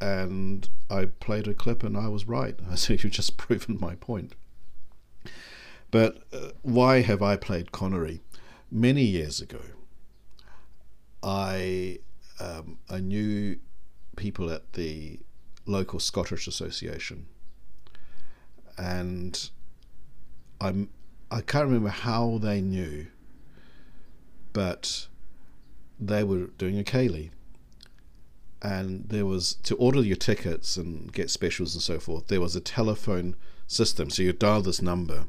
And 0.00 0.68
I 0.90 1.06
played 1.06 1.48
a 1.48 1.54
clip 1.54 1.82
and 1.82 1.96
I 1.96 2.08
was 2.08 2.26
right. 2.26 2.58
I 2.70 2.74
said, 2.74 3.04
You've 3.04 3.12
just 3.12 3.36
proven 3.44 3.78
my 3.80 3.96
point. 3.96 4.34
But 5.90 6.24
uh, 6.32 6.50
why 6.62 7.02
have 7.02 7.22
I 7.22 7.36
played 7.36 7.72
Connery? 7.72 8.20
Many 8.70 9.02
years 9.02 9.40
ago, 9.40 9.60
I 11.22 11.98
um, 12.38 12.78
I 12.88 12.98
knew 12.98 13.58
people 14.16 14.50
at 14.50 14.74
the 14.74 15.20
local 15.64 15.98
Scottish 15.98 16.46
Association, 16.46 17.26
and 18.76 19.50
I'm 20.60 20.90
I 21.30 21.40
can't 21.40 21.66
remember 21.66 21.88
how 21.88 22.38
they 22.38 22.60
knew, 22.60 23.06
but 24.52 25.08
they 25.98 26.22
were 26.22 26.46
doing 26.58 26.78
a 26.78 26.84
ceilidh, 26.84 27.30
and 28.62 29.08
there 29.08 29.26
was 29.26 29.54
to 29.64 29.74
order 29.76 30.02
your 30.02 30.16
tickets 30.16 30.76
and 30.76 31.12
get 31.12 31.30
specials 31.30 31.74
and 31.74 31.82
so 31.82 31.98
forth. 31.98 32.28
There 32.28 32.40
was 32.40 32.54
a 32.54 32.60
telephone 32.60 33.36
system, 33.66 34.10
so 34.10 34.22
you 34.22 34.32
dial 34.32 34.62
this 34.62 34.82
number 34.82 35.26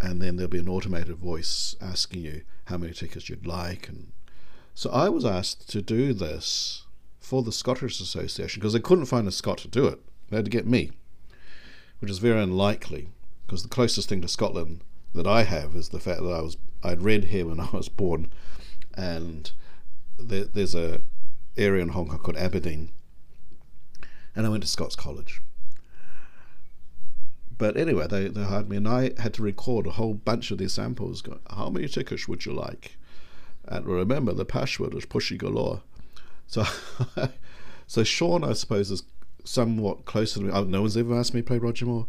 and 0.00 0.22
then 0.22 0.36
there'll 0.36 0.50
be 0.50 0.58
an 0.58 0.68
automated 0.68 1.16
voice 1.16 1.74
asking 1.80 2.22
you 2.22 2.42
how 2.66 2.76
many 2.76 2.92
tickets 2.92 3.28
you'd 3.28 3.46
like 3.46 3.88
and 3.88 4.12
so 4.78 4.90
I 4.90 5.08
was 5.08 5.24
asked 5.24 5.68
to 5.70 5.82
do 5.82 6.12
this 6.14 6.84
for 7.18 7.42
the 7.42 7.50
Scottish 7.50 8.00
Association 8.00 8.60
because 8.60 8.74
they 8.74 8.78
couldn't 8.78 9.06
find 9.06 9.26
a 9.26 9.32
Scot 9.32 9.58
to 9.58 9.68
do 9.68 9.88
it. 9.88 9.98
They 10.30 10.36
had 10.36 10.44
to 10.44 10.52
get 10.52 10.68
me, 10.68 10.92
which 11.98 12.12
is 12.12 12.18
very 12.18 12.40
unlikely 12.40 13.08
because 13.44 13.64
the 13.64 13.68
closest 13.68 14.08
thing 14.08 14.22
to 14.22 14.28
Scotland 14.28 14.84
that 15.16 15.26
I 15.26 15.42
have 15.42 15.74
is 15.74 15.88
the 15.88 15.98
fact 15.98 16.22
that 16.22 16.32
I 16.32 16.42
was 16.42 16.58
I 16.80 16.90
had 16.90 17.02
red 17.02 17.24
hair 17.24 17.46
when 17.46 17.58
I 17.60 17.70
was 17.72 17.88
born, 17.88 18.30
and 18.94 19.50
there, 20.16 20.44
there's 20.44 20.76
a 20.76 21.00
area 21.56 21.82
in 21.82 21.88
Hong 21.88 22.06
Kong 22.06 22.20
called 22.20 22.36
Aberdeen, 22.36 22.92
and 24.36 24.46
I 24.46 24.48
went 24.48 24.62
to 24.62 24.68
Scots 24.68 24.94
College. 24.94 25.42
But 27.58 27.76
anyway, 27.76 28.06
they, 28.06 28.28
they 28.28 28.44
hired 28.44 28.68
me, 28.68 28.76
and 28.76 28.88
I 28.88 29.12
had 29.20 29.34
to 29.34 29.42
record 29.42 29.86
a 29.86 29.92
whole 29.92 30.14
bunch 30.14 30.50
of 30.50 30.58
these 30.58 30.72
samples. 30.72 31.22
Going, 31.22 31.40
How 31.50 31.68
many 31.70 31.88
tickets 31.88 32.28
would 32.28 32.46
you 32.46 32.52
like? 32.52 32.96
And 33.64 33.84
remember, 33.86 34.32
the 34.32 34.44
password 34.44 34.94
is 34.94 35.04
pushy 35.04 35.36
galore. 35.36 35.82
So, 36.46 36.64
so 37.86 38.04
Sean, 38.04 38.44
I 38.44 38.52
suppose, 38.54 38.90
is 38.90 39.02
somewhat 39.44 40.04
closer 40.04 40.40
to 40.40 40.46
me. 40.46 40.52
Oh, 40.52 40.64
no 40.64 40.82
one's 40.82 40.96
ever 40.96 41.18
asked 41.18 41.34
me 41.34 41.42
to 41.42 41.46
play 41.46 41.58
Roger 41.58 41.86
Moore. 41.86 42.06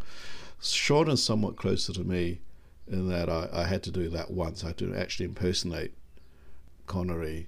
Sean 0.61 1.09
is 1.09 1.23
somewhat 1.23 1.55
closer 1.55 1.93
to 1.93 2.03
me 2.03 2.41
in 2.87 3.09
that 3.09 3.29
I, 3.29 3.49
I 3.51 3.63
had 3.65 3.83
to 3.83 3.91
do 3.91 4.09
that 4.09 4.31
once. 4.31 4.63
I 4.63 4.67
had 4.67 4.77
to 4.77 4.95
actually 4.95 5.25
impersonate 5.25 5.93
Connery 6.85 7.47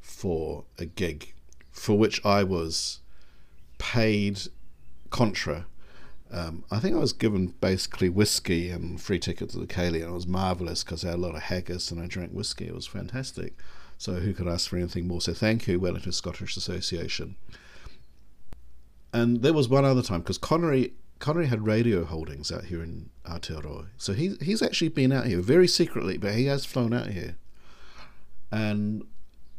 for 0.00 0.64
a 0.78 0.86
gig 0.86 1.32
for 1.72 1.98
which 1.98 2.24
I 2.24 2.42
was 2.42 3.00
paid 3.78 4.40
contra. 5.10 5.66
Um, 6.30 6.64
I 6.70 6.80
think 6.80 6.96
I 6.96 6.98
was 6.98 7.12
given 7.12 7.54
basically 7.60 8.08
whiskey 8.08 8.70
and 8.70 9.00
free 9.00 9.18
tickets 9.18 9.54
to 9.54 9.60
the 9.60 9.66
Ceilidh, 9.66 10.02
and 10.02 10.10
it 10.10 10.14
was 10.14 10.26
marvellous 10.26 10.82
because 10.82 11.04
I 11.04 11.10
had 11.10 11.18
a 11.18 11.22
lot 11.22 11.36
of 11.36 11.42
haggis 11.42 11.90
and 11.90 12.00
I 12.00 12.06
drank 12.06 12.32
whiskey. 12.32 12.66
It 12.66 12.74
was 12.74 12.86
fantastic. 12.86 13.54
So 13.98 14.14
who 14.14 14.34
could 14.34 14.48
ask 14.48 14.68
for 14.68 14.76
anything 14.76 15.06
more? 15.06 15.20
So 15.20 15.32
thank 15.32 15.66
you, 15.66 15.78
Wellington 15.78 16.12
Scottish 16.12 16.56
Association. 16.56 17.36
And 19.12 19.42
there 19.42 19.54
was 19.54 19.68
one 19.68 19.84
other 19.84 20.02
time 20.02 20.20
because 20.20 20.36
Connery 20.36 20.92
Connery 21.18 21.46
had 21.46 21.66
radio 21.66 22.04
holdings 22.04 22.52
out 22.52 22.64
here 22.64 22.82
in 22.82 23.08
Aotearoa. 23.24 23.86
So 23.96 24.12
he, 24.12 24.36
he's 24.42 24.60
actually 24.60 24.88
been 24.88 25.12
out 25.12 25.26
here 25.26 25.40
very 25.40 25.66
secretly, 25.66 26.18
but 26.18 26.34
he 26.34 26.44
has 26.46 26.66
flown 26.66 26.92
out 26.92 27.08
here. 27.08 27.36
And 28.52 29.04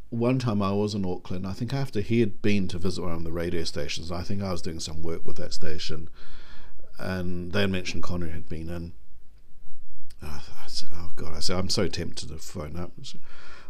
one 0.09 0.39
time 0.39 0.61
I 0.61 0.71
was 0.71 0.93
in 0.93 1.05
Auckland, 1.05 1.47
I 1.47 1.53
think 1.53 1.73
after 1.73 2.01
he 2.01 2.19
had 2.19 2.41
been 2.41 2.67
to 2.69 2.77
visit 2.77 3.01
one 3.01 3.11
of 3.13 3.23
the 3.23 3.31
radio 3.31 3.63
stations, 3.63 4.11
I 4.11 4.21
think 4.21 4.41
I 4.41 4.51
was 4.51 4.61
doing 4.61 4.79
some 4.79 5.01
work 5.01 5.25
with 5.25 5.37
that 5.37 5.53
station, 5.53 6.09
and 6.97 7.51
they 7.51 7.67
mentioned 7.67 8.03
Connery 8.03 8.31
had 8.31 8.49
been 8.49 8.69
in. 8.69 8.93
I 10.21 10.39
said, 10.67 10.89
oh 10.93 11.11
God, 11.15 11.33
I 11.35 11.39
said, 11.39 11.57
I'm 11.57 11.69
so 11.69 11.87
tempted 11.87 12.29
to 12.29 12.37
phone 12.37 12.75
up. 12.75 12.91
Said, 13.03 13.21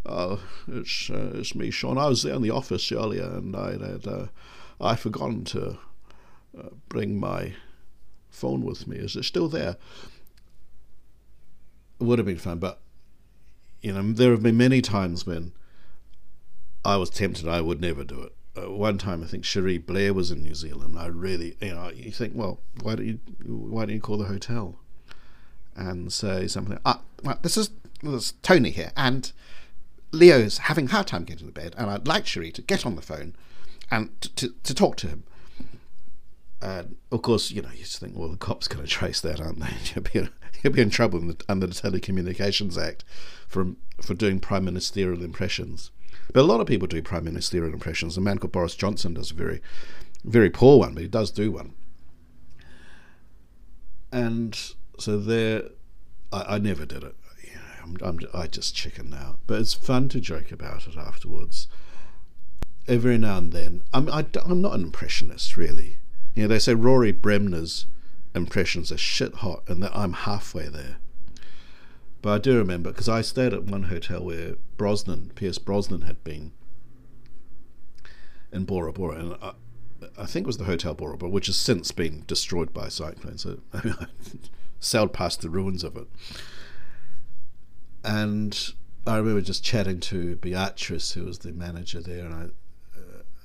oh, 0.05 0.41
it's, 0.67 1.09
uh, 1.09 1.31
it's 1.35 1.55
me, 1.55 1.71
Sean. 1.71 1.97
I 1.97 2.07
was 2.07 2.23
there 2.23 2.35
in 2.35 2.41
the 2.41 2.51
office 2.51 2.91
earlier, 2.91 3.25
and 3.25 3.55
I 3.55 3.71
had 3.71 4.07
uh, 4.07 4.27
I 4.79 4.95
forgotten 4.95 5.43
to 5.45 5.77
uh, 6.57 6.69
bring 6.87 7.19
my 7.19 7.53
phone 8.29 8.63
with 8.63 8.87
me. 8.87 8.97
Is 8.97 9.15
it 9.15 9.23
still 9.23 9.49
there? 9.49 9.75
It 11.99 12.03
would 12.03 12.19
have 12.19 12.25
been 12.25 12.37
fun, 12.37 12.59
but 12.59 12.79
you 13.81 13.93
know, 13.93 14.13
there 14.13 14.31
have 14.31 14.43
been 14.43 14.57
many 14.57 14.81
times 14.81 15.25
when 15.25 15.51
I 16.85 16.97
was 16.97 17.09
tempted. 17.09 17.47
I 17.47 17.61
would 17.61 17.81
never 17.81 18.03
do 18.03 18.21
it. 18.21 18.36
One 18.65 18.97
time, 18.97 19.23
I 19.23 19.27
think 19.27 19.45
Cherie 19.45 19.77
Blair 19.77 20.13
was 20.13 20.31
in 20.31 20.41
New 20.43 20.55
Zealand. 20.55 20.97
I 20.97 21.07
really, 21.07 21.55
you 21.61 21.73
know, 21.73 21.91
you 21.91 22.11
think, 22.11 22.33
well, 22.35 22.59
why 22.81 22.95
don't 22.95 23.05
you, 23.05 23.19
why 23.45 23.85
don't 23.85 23.95
you 23.95 24.01
call 24.01 24.17
the 24.17 24.25
hotel 24.25 24.79
and 25.75 26.11
say 26.11 26.47
something? 26.47 26.79
Ah, 26.85 27.01
well, 27.23 27.39
this 27.41 27.57
is 27.57 27.69
Tony 28.41 28.71
here, 28.71 28.91
and 28.95 29.31
Leo's 30.11 30.59
having 30.59 30.85
a 30.85 30.91
hard 30.91 31.07
time 31.07 31.23
getting 31.23 31.47
to 31.47 31.53
bed, 31.53 31.75
and 31.77 31.89
I'd 31.89 32.07
like 32.07 32.25
Cherie 32.25 32.51
to 32.51 32.61
get 32.61 32.85
on 32.85 32.95
the 32.95 33.01
phone 33.01 33.35
and 33.91 34.19
to, 34.21 34.35
to, 34.35 34.53
to 34.63 34.73
talk 34.73 34.95
to 34.97 35.07
him. 35.07 35.23
And 36.61 36.95
of 37.11 37.21
course, 37.21 37.51
you 37.51 37.61
know, 37.61 37.69
you 37.71 37.83
just 37.83 37.99
think, 37.99 38.17
well, 38.17 38.29
the 38.29 38.37
cops 38.37 38.67
going 38.67 38.83
to 38.83 38.89
trace 38.89 39.21
that, 39.21 39.39
aren't 39.39 39.59
they? 39.59 39.67
You'll 39.95 40.03
be, 40.03 40.29
you'll 40.63 40.73
be 40.73 40.81
in 40.81 40.89
trouble 40.89 41.19
the, 41.21 41.37
under 41.47 41.67
the 41.67 41.73
Telecommunications 41.73 42.81
Act 42.81 43.03
for 43.47 43.73
for 44.01 44.13
doing 44.13 44.39
prime 44.39 44.65
ministerial 44.65 45.23
impressions. 45.23 45.91
But 46.33 46.41
a 46.41 46.43
lot 46.43 46.61
of 46.61 46.67
people 46.67 46.87
do 46.87 47.01
prime 47.01 47.25
ministerial 47.25 47.73
impressions. 47.73 48.17
A 48.17 48.21
man 48.21 48.37
called 48.37 48.51
Boris 48.51 48.75
Johnson 48.75 49.13
does 49.13 49.31
a 49.31 49.35
very, 49.35 49.61
very 50.23 50.49
poor 50.49 50.79
one, 50.79 50.93
but 50.93 51.03
he 51.03 51.09
does 51.09 51.31
do 51.31 51.51
one. 51.51 51.73
And 54.11 54.57
so 54.99 55.19
there, 55.19 55.63
I, 56.31 56.55
I 56.55 56.57
never 56.57 56.85
did 56.85 57.03
it. 57.03 57.15
I'm, 57.87 57.97
I'm, 58.01 58.19
I 58.33 58.47
just 58.47 58.75
chicken 58.75 59.09
now. 59.09 59.37
But 59.47 59.61
it's 59.61 59.73
fun 59.73 60.09
to 60.09 60.19
joke 60.19 60.51
about 60.51 60.87
it 60.87 60.97
afterwards. 60.97 61.67
Every 62.87 63.17
now 63.17 63.37
and 63.37 63.51
then, 63.51 63.83
I'm 63.93 64.09
I, 64.09 64.25
i 64.45 64.51
am 64.51 64.61
not 64.61 64.75
an 64.75 64.83
impressionist 64.83 65.57
really. 65.57 65.97
You 66.35 66.43
know, 66.43 66.47
they 66.49 66.59
say 66.59 66.73
Rory 66.73 67.11
Bremner's 67.11 67.85
impressions 68.33 68.91
are 68.91 68.97
shit 68.97 69.35
hot, 69.35 69.63
and 69.67 69.81
that 69.83 69.95
I'm 69.95 70.13
halfway 70.13 70.67
there. 70.67 70.97
But 72.21 72.31
I 72.31 72.37
do 72.39 72.57
remember 72.57 72.91
because 72.91 73.09
I 73.09 73.21
stayed 73.21 73.53
at 73.53 73.63
one 73.63 73.83
hotel 73.83 74.23
where 74.23 74.55
Brosnan, 74.77 75.31
Pierce 75.35 75.57
Brosnan, 75.57 76.01
had 76.01 76.23
been 76.23 76.51
in 78.51 78.65
Bora 78.65 78.91
Bora, 78.91 79.15
and 79.17 79.35
I, 79.41 79.53
I 80.17 80.25
think 80.25 80.45
it 80.45 80.47
was 80.47 80.57
the 80.57 80.65
Hotel 80.65 80.93
Bora 80.93 81.17
Bora, 81.17 81.31
which 81.31 81.47
has 81.47 81.55
since 81.55 81.91
been 81.91 82.23
destroyed 82.27 82.73
by 82.73 82.87
a 82.87 82.91
cyclone. 82.91 83.37
So 83.37 83.59
I, 83.73 83.81
mean, 83.85 83.95
I 83.99 84.07
sailed 84.79 85.13
past 85.13 85.41
the 85.41 85.49
ruins 85.49 85.83
of 85.83 85.95
it, 85.95 86.07
and 88.03 88.73
I 89.05 89.17
remember 89.17 89.41
just 89.41 89.63
chatting 89.63 89.99
to 90.01 90.37
Beatrice, 90.37 91.11
who 91.11 91.25
was 91.25 91.39
the 91.39 91.51
manager 91.51 92.01
there, 92.01 92.25
and 92.25 92.33
I 92.33 92.47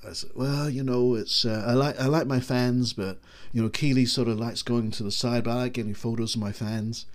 I 0.04 0.14
said, 0.14 0.30
well, 0.34 0.68
you 0.68 0.82
know, 0.82 1.14
it's 1.14 1.44
uh, 1.44 1.64
I 1.66 1.74
like 1.74 2.00
I 2.00 2.06
like 2.06 2.26
my 2.26 2.40
fans, 2.40 2.92
but 2.92 3.20
you 3.52 3.62
know, 3.62 3.68
Keely 3.68 4.04
sort 4.04 4.28
of 4.28 4.38
likes 4.38 4.62
going 4.62 4.90
to 4.92 5.02
the 5.02 5.12
side, 5.12 5.44
but 5.44 5.52
I 5.52 5.54
like 5.54 5.74
getting 5.74 5.94
photos 5.94 6.34
of 6.34 6.40
my 6.40 6.52
fans. 6.52 7.06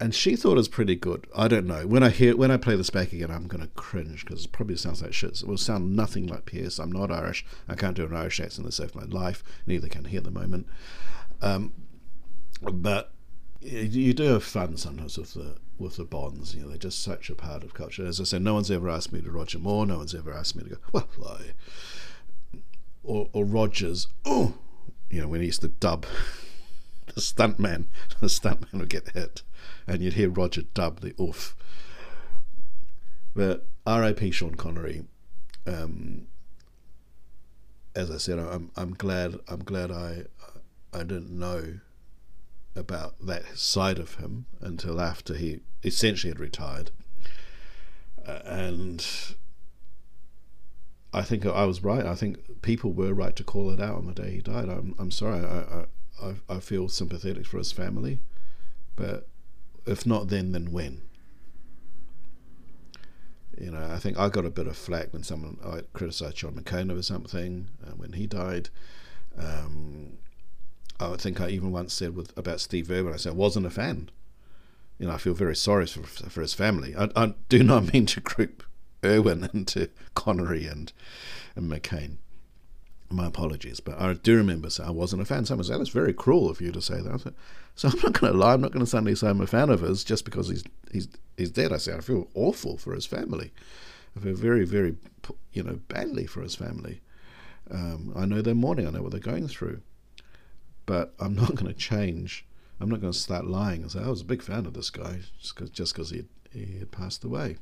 And 0.00 0.14
she 0.14 0.34
thought 0.34 0.52
it 0.52 0.56
was 0.56 0.68
pretty 0.68 0.96
good. 0.96 1.26
I 1.36 1.46
don't 1.46 1.66
know. 1.66 1.86
When 1.86 2.02
I 2.02 2.08
hear 2.08 2.34
when 2.34 2.50
I 2.50 2.56
play 2.56 2.74
this 2.74 2.88
back 2.88 3.12
again, 3.12 3.30
I'm 3.30 3.46
gonna 3.46 3.68
cringe 3.76 4.24
because 4.24 4.46
it 4.46 4.52
probably 4.52 4.76
sounds 4.76 5.02
like 5.02 5.12
shit. 5.12 5.42
It 5.42 5.46
will 5.46 5.58
sound 5.58 5.94
nothing 5.94 6.26
like 6.26 6.46
Pierce. 6.46 6.78
I'm 6.78 6.90
not 6.90 7.12
Irish. 7.12 7.44
I 7.68 7.74
can't 7.74 7.96
do 7.96 8.06
an 8.06 8.16
Irish 8.16 8.40
accent 8.40 8.66
to 8.66 8.72
save 8.72 8.94
my 8.94 9.04
life. 9.04 9.44
Neither 9.66 9.88
can 9.88 10.06
he 10.06 10.16
at 10.16 10.24
the 10.24 10.30
moment. 10.30 10.66
Um, 11.42 11.72
but 12.62 13.12
you 13.60 14.14
do 14.14 14.24
have 14.24 14.44
fun 14.44 14.76
sometimes 14.76 15.18
with 15.18 15.34
the 15.34 15.56
with 15.78 15.96
the 15.96 16.04
Bonds. 16.04 16.54
You 16.54 16.62
know, 16.62 16.68
they're 16.68 16.78
just 16.78 17.02
such 17.02 17.30
a 17.30 17.34
part 17.34 17.62
of 17.62 17.74
culture. 17.74 18.06
As 18.06 18.20
I 18.20 18.24
said, 18.24 18.42
no 18.42 18.54
one's 18.54 18.70
ever 18.70 18.88
asked 18.88 19.12
me 19.12 19.20
to 19.20 19.30
Roger 19.30 19.58
Moore. 19.58 19.86
No 19.86 19.98
one's 19.98 20.14
ever 20.14 20.32
asked 20.32 20.56
me 20.56 20.64
to 20.64 20.70
go. 20.70 20.76
Well, 20.92 21.08
I, 21.26 22.58
or 23.02 23.28
or 23.32 23.44
Rogers. 23.44 24.08
Oh, 24.24 24.54
you 25.10 25.20
know, 25.20 25.28
when 25.28 25.40
he 25.40 25.46
used 25.46 25.62
to 25.62 25.68
dub 25.68 26.06
the 27.14 27.20
stuntman, 27.20 27.86
the 28.20 28.28
stuntman 28.28 28.80
would 28.80 28.88
get 28.88 29.10
hit, 29.10 29.42
and 29.86 30.02
you'd 30.02 30.14
hear 30.14 30.30
Roger 30.30 30.62
dub 30.74 31.00
the 31.00 31.14
oof. 31.20 31.56
But 33.34 33.66
R.I.P. 33.86 34.30
Sean 34.32 34.54
Connery. 34.54 35.04
Um, 35.66 36.26
as 37.94 38.10
I 38.10 38.18
said, 38.18 38.38
I'm 38.38 38.70
I'm 38.76 38.94
glad 38.94 39.36
I'm 39.48 39.64
glad 39.64 39.90
I 39.90 40.24
I 40.92 40.98
didn't 40.98 41.30
know 41.30 41.80
about 42.76 43.14
that 43.26 43.58
side 43.58 43.98
of 43.98 44.16
him 44.16 44.46
until 44.60 45.00
after 45.00 45.34
he 45.34 45.60
essentially 45.82 46.30
had 46.30 46.40
retired. 46.40 46.90
Uh, 48.26 48.40
and 48.44 49.34
I 51.12 51.22
think 51.22 51.44
I 51.46 51.64
was 51.64 51.82
right. 51.82 52.06
I 52.06 52.14
think 52.14 52.62
people 52.62 52.92
were 52.92 53.12
right 53.12 53.34
to 53.36 53.44
call 53.44 53.70
it 53.70 53.80
out 53.80 53.96
on 53.96 54.06
the 54.06 54.12
day 54.12 54.30
he 54.32 54.40
died. 54.40 54.68
I'm, 54.68 54.94
I'm 54.98 55.10
sorry. 55.10 55.44
I, 55.44 55.86
I, 56.22 56.34
I 56.48 56.60
feel 56.60 56.88
sympathetic 56.88 57.46
for 57.46 57.58
his 57.58 57.72
family, 57.72 58.20
but 58.94 59.26
if 59.86 60.06
not 60.06 60.28
then, 60.28 60.52
then 60.52 60.72
when? 60.72 61.02
You 63.58 63.70
know, 63.70 63.90
I 63.92 63.98
think 63.98 64.18
I 64.18 64.28
got 64.28 64.46
a 64.46 64.50
bit 64.50 64.66
of 64.66 64.76
flack 64.76 65.12
when 65.12 65.22
someone 65.22 65.58
I 65.64 65.82
criticised 65.92 66.36
John 66.36 66.54
McCain 66.54 66.90
over 66.90 67.02
something 67.02 67.68
uh, 67.86 67.90
when 67.90 68.14
he 68.14 68.26
died. 68.26 68.70
Um, 69.36 70.18
I 70.98 71.16
think 71.16 71.40
I 71.40 71.48
even 71.48 71.70
once 71.70 71.92
said 71.92 72.16
with 72.16 72.36
about 72.38 72.60
Steve 72.60 72.90
Irwin, 72.90 73.12
I 73.12 73.16
said 73.16 73.32
I 73.32 73.36
wasn't 73.36 73.66
a 73.66 73.70
fan. 73.70 74.10
You 74.98 75.06
know, 75.06 75.14
I 75.14 75.18
feel 75.18 75.34
very 75.34 75.56
sorry 75.56 75.86
for, 75.86 76.02
for 76.02 76.40
his 76.40 76.54
family. 76.54 76.94
I, 76.96 77.08
I 77.16 77.34
do 77.48 77.62
not 77.62 77.92
mean 77.92 78.06
to 78.06 78.20
group 78.20 78.62
Irwin 79.04 79.48
into 79.54 79.88
Connery 80.14 80.66
and, 80.66 80.92
and 81.54 81.70
McCain. 81.70 82.16
My 83.12 83.26
apologies, 83.26 83.80
but 83.80 84.00
I 84.00 84.12
do 84.12 84.36
remember 84.36 84.70
saying 84.70 84.88
I 84.88 84.92
wasn't 84.92 85.22
a 85.22 85.24
fan. 85.24 85.44
Someone 85.44 85.64
said, 85.64 85.80
that's 85.80 85.90
very 85.90 86.12
cruel 86.12 86.48
of 86.48 86.60
you 86.60 86.70
to 86.70 86.80
say 86.80 87.00
that. 87.00 87.34
So 87.74 87.88
I'm 87.88 87.98
not 88.00 88.20
going 88.20 88.32
to 88.32 88.38
lie. 88.38 88.52
I'm 88.52 88.60
not 88.60 88.72
going 88.72 88.84
to 88.84 88.90
suddenly 88.90 89.14
say 89.14 89.28
I'm 89.28 89.40
a 89.40 89.46
fan 89.46 89.70
of 89.70 89.80
his 89.80 90.04
just 90.04 90.24
because 90.24 90.48
he's 90.48 90.62
he's 90.92 91.08
he's 91.36 91.50
dead. 91.50 91.72
I 91.72 91.78
say 91.78 91.94
I 91.94 92.00
feel 92.00 92.28
awful 92.34 92.76
for 92.76 92.94
his 92.94 93.06
family. 93.06 93.52
I 94.16 94.20
feel 94.20 94.34
very, 94.34 94.64
very, 94.64 94.96
you 95.52 95.62
know, 95.62 95.80
badly 95.88 96.26
for 96.26 96.42
his 96.42 96.54
family. 96.54 97.00
Um, 97.70 98.12
I 98.14 98.26
know 98.26 98.42
they're 98.42 98.54
mourning. 98.54 98.86
I 98.86 98.90
know 98.90 99.02
what 99.02 99.12
they're 99.12 99.20
going 99.20 99.48
through 99.48 99.80
but 100.90 101.14
I'm 101.20 101.36
not 101.36 101.54
going 101.54 101.72
to 101.72 101.78
change. 101.78 102.44
I'm 102.80 102.88
not 102.88 103.00
going 103.00 103.12
to 103.12 103.18
start 103.18 103.46
lying 103.46 103.82
and 103.82 103.92
say 103.92 104.00
I 104.00 104.08
was 104.08 104.22
a 104.22 104.24
big 104.24 104.42
fan 104.42 104.66
of 104.66 104.74
this 104.74 104.90
guy 104.90 105.20
just 105.38 105.94
because 105.94 106.10
he, 106.10 106.24
he 106.52 106.80
had 106.80 106.90
passed 106.90 107.22
away. 107.22 107.58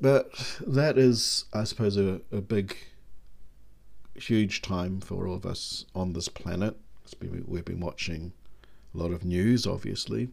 But 0.00 0.32
that 0.66 0.98
is, 0.98 1.44
I 1.52 1.62
suppose, 1.62 1.96
a, 1.96 2.20
a 2.32 2.40
big, 2.40 2.76
huge 4.16 4.62
time 4.62 5.00
for 5.00 5.26
all 5.26 5.34
of 5.34 5.46
us 5.46 5.84
on 5.94 6.12
this 6.12 6.28
planet. 6.28 6.76
Been, 7.20 7.44
we've 7.46 7.64
been 7.64 7.80
watching 7.80 8.32
a 8.94 8.98
lot 8.98 9.12
of 9.12 9.24
news, 9.24 9.66
obviously. 9.66 10.28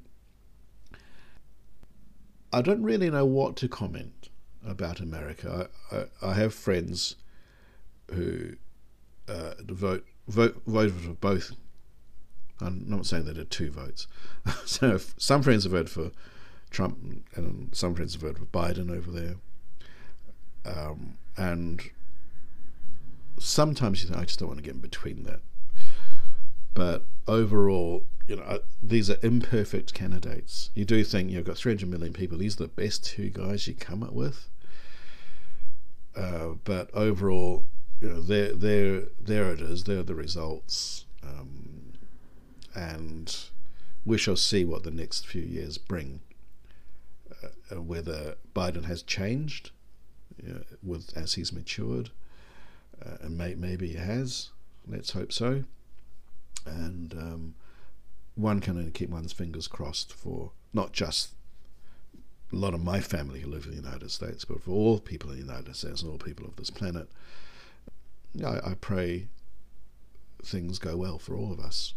I 2.53 2.61
don't 2.61 2.83
really 2.83 3.09
know 3.09 3.25
what 3.25 3.55
to 3.57 3.67
comment 3.67 4.29
about 4.65 4.99
America. 4.99 5.69
I, 5.91 5.95
I, 5.95 6.31
I 6.31 6.33
have 6.33 6.53
friends 6.53 7.15
who 8.11 8.55
uh, 9.27 9.53
vote, 9.67 10.05
vote 10.27 10.61
voted 10.65 10.93
for 10.93 11.13
both. 11.13 11.51
I'm 12.59 12.83
not 12.87 13.05
saying 13.05 13.25
they 13.25 13.33
did 13.33 13.49
two 13.49 13.71
votes. 13.71 14.07
so 14.65 14.99
some 15.17 15.41
friends 15.41 15.63
have 15.63 15.71
voted 15.71 15.89
for 15.89 16.11
Trump, 16.69 16.97
and 17.35 17.75
some 17.75 17.95
friends 17.95 18.13
have 18.13 18.21
voted 18.21 18.37
for 18.37 18.45
Biden 18.45 18.95
over 18.95 19.11
there. 19.11 19.35
Um, 20.63 21.17
and 21.37 21.81
sometimes 23.41 24.01
you 24.01 24.09
think 24.09 24.21
I 24.21 24.25
just 24.25 24.39
don't 24.39 24.47
want 24.47 24.59
to 24.59 24.63
get 24.63 24.75
in 24.75 24.81
between 24.81 25.23
that. 25.23 25.41
But 26.73 27.05
overall, 27.27 28.05
you 28.27 28.37
know, 28.37 28.59
these 28.81 29.09
are 29.09 29.17
imperfect 29.21 29.93
candidates. 29.93 30.69
You 30.73 30.85
do 30.85 31.03
think 31.03 31.31
you've 31.31 31.45
got 31.45 31.57
300 31.57 31.89
million 31.89 32.13
people. 32.13 32.37
These 32.37 32.55
are 32.59 32.63
the 32.63 32.69
best 32.69 33.05
two 33.05 33.29
guys 33.29 33.67
you 33.67 33.73
come 33.73 34.03
up 34.03 34.13
with. 34.13 34.47
Uh, 36.15 36.55
but 36.63 36.89
overall, 36.93 37.65
you 37.99 38.09
know, 38.09 38.21
there, 38.21 38.53
there, 38.53 39.03
there 39.19 39.51
it 39.51 39.61
is. 39.61 39.83
There 39.83 39.99
are 39.99 40.03
the 40.03 40.15
results, 40.15 41.05
um, 41.23 41.93
and 42.75 43.35
we 44.05 44.17
shall 44.17 44.35
see 44.35 44.65
what 44.65 44.83
the 44.83 44.91
next 44.91 45.25
few 45.27 45.43
years 45.43 45.77
bring. 45.77 46.21
Uh, 47.71 47.81
whether 47.81 48.35
Biden 48.53 48.85
has 48.85 49.01
changed 49.01 49.71
you 50.43 50.53
know, 50.53 50.61
with 50.83 51.15
as 51.15 51.35
he's 51.35 51.53
matured, 51.53 52.11
uh, 53.05 53.17
and 53.21 53.37
may, 53.37 53.55
maybe 53.55 53.89
he 53.89 53.95
has. 53.95 54.49
Let's 54.87 55.11
hope 55.11 55.31
so. 55.31 55.63
And 56.65 57.13
um, 57.13 57.55
one 58.35 58.59
can 58.59 58.77
only 58.77 58.91
keep 58.91 59.09
one's 59.09 59.33
fingers 59.33 59.67
crossed 59.67 60.13
for 60.13 60.51
not 60.73 60.93
just 60.93 61.31
a 62.51 62.55
lot 62.55 62.73
of 62.73 62.83
my 62.83 62.99
family 62.99 63.41
who 63.41 63.49
live 63.49 63.65
in 63.65 63.71
the 63.71 63.77
United 63.77 64.11
States, 64.11 64.45
but 64.45 64.61
for 64.61 64.71
all 64.71 64.99
people 64.99 65.29
in 65.31 65.37
the 65.37 65.45
United 65.45 65.75
States 65.75 66.01
and 66.01 66.11
all 66.11 66.17
people 66.17 66.45
of 66.45 66.55
this 66.57 66.69
planet. 66.69 67.09
I, 68.45 68.71
I 68.71 68.73
pray 68.79 69.27
things 70.43 70.79
go 70.79 70.97
well 70.97 71.17
for 71.17 71.35
all 71.35 71.51
of 71.51 71.59
us. 71.59 71.93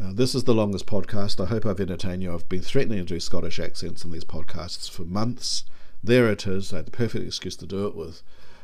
Uh, 0.00 0.12
this 0.12 0.34
is 0.34 0.44
the 0.44 0.54
longest 0.54 0.86
podcast. 0.86 1.42
I 1.42 1.48
hope 1.48 1.66
I've 1.66 1.80
entertained 1.80 2.22
you. 2.22 2.32
I've 2.32 2.48
been 2.48 2.62
threatening 2.62 2.98
to 2.98 3.04
do 3.04 3.20
Scottish 3.20 3.58
accents 3.58 4.04
in 4.04 4.10
these 4.10 4.24
podcasts 4.24 4.88
for 4.88 5.02
months. 5.02 5.64
There 6.02 6.30
it 6.30 6.46
is. 6.46 6.72
I 6.72 6.76
had 6.76 6.86
the 6.86 6.92
perfect 6.92 7.26
excuse 7.26 7.56
to 7.56 7.66
do 7.66 7.86
it 7.86 7.96
with 7.96 8.22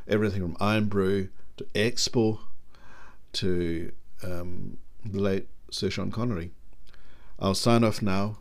everything 0.08 0.42
from 0.42 0.56
Irn-Bru 0.60 1.28
to 1.56 1.64
Expo 1.74 2.38
to 3.34 3.92
um, 4.22 4.78
the 5.04 5.20
late 5.20 5.48
Sir 5.70 5.90
Sean 5.90 6.10
Connery. 6.10 6.52
I'll 7.38 7.54
sign 7.54 7.84
off 7.84 8.00
now 8.02 8.38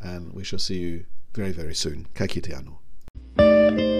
and 0.00 0.32
we 0.32 0.44
shall 0.44 0.58
see 0.58 0.78
you 0.78 1.04
very, 1.34 1.52
very 1.52 1.74
soon. 1.74 2.06
Ka 2.14 2.26
kite 2.26 2.50
anō. 2.50 3.99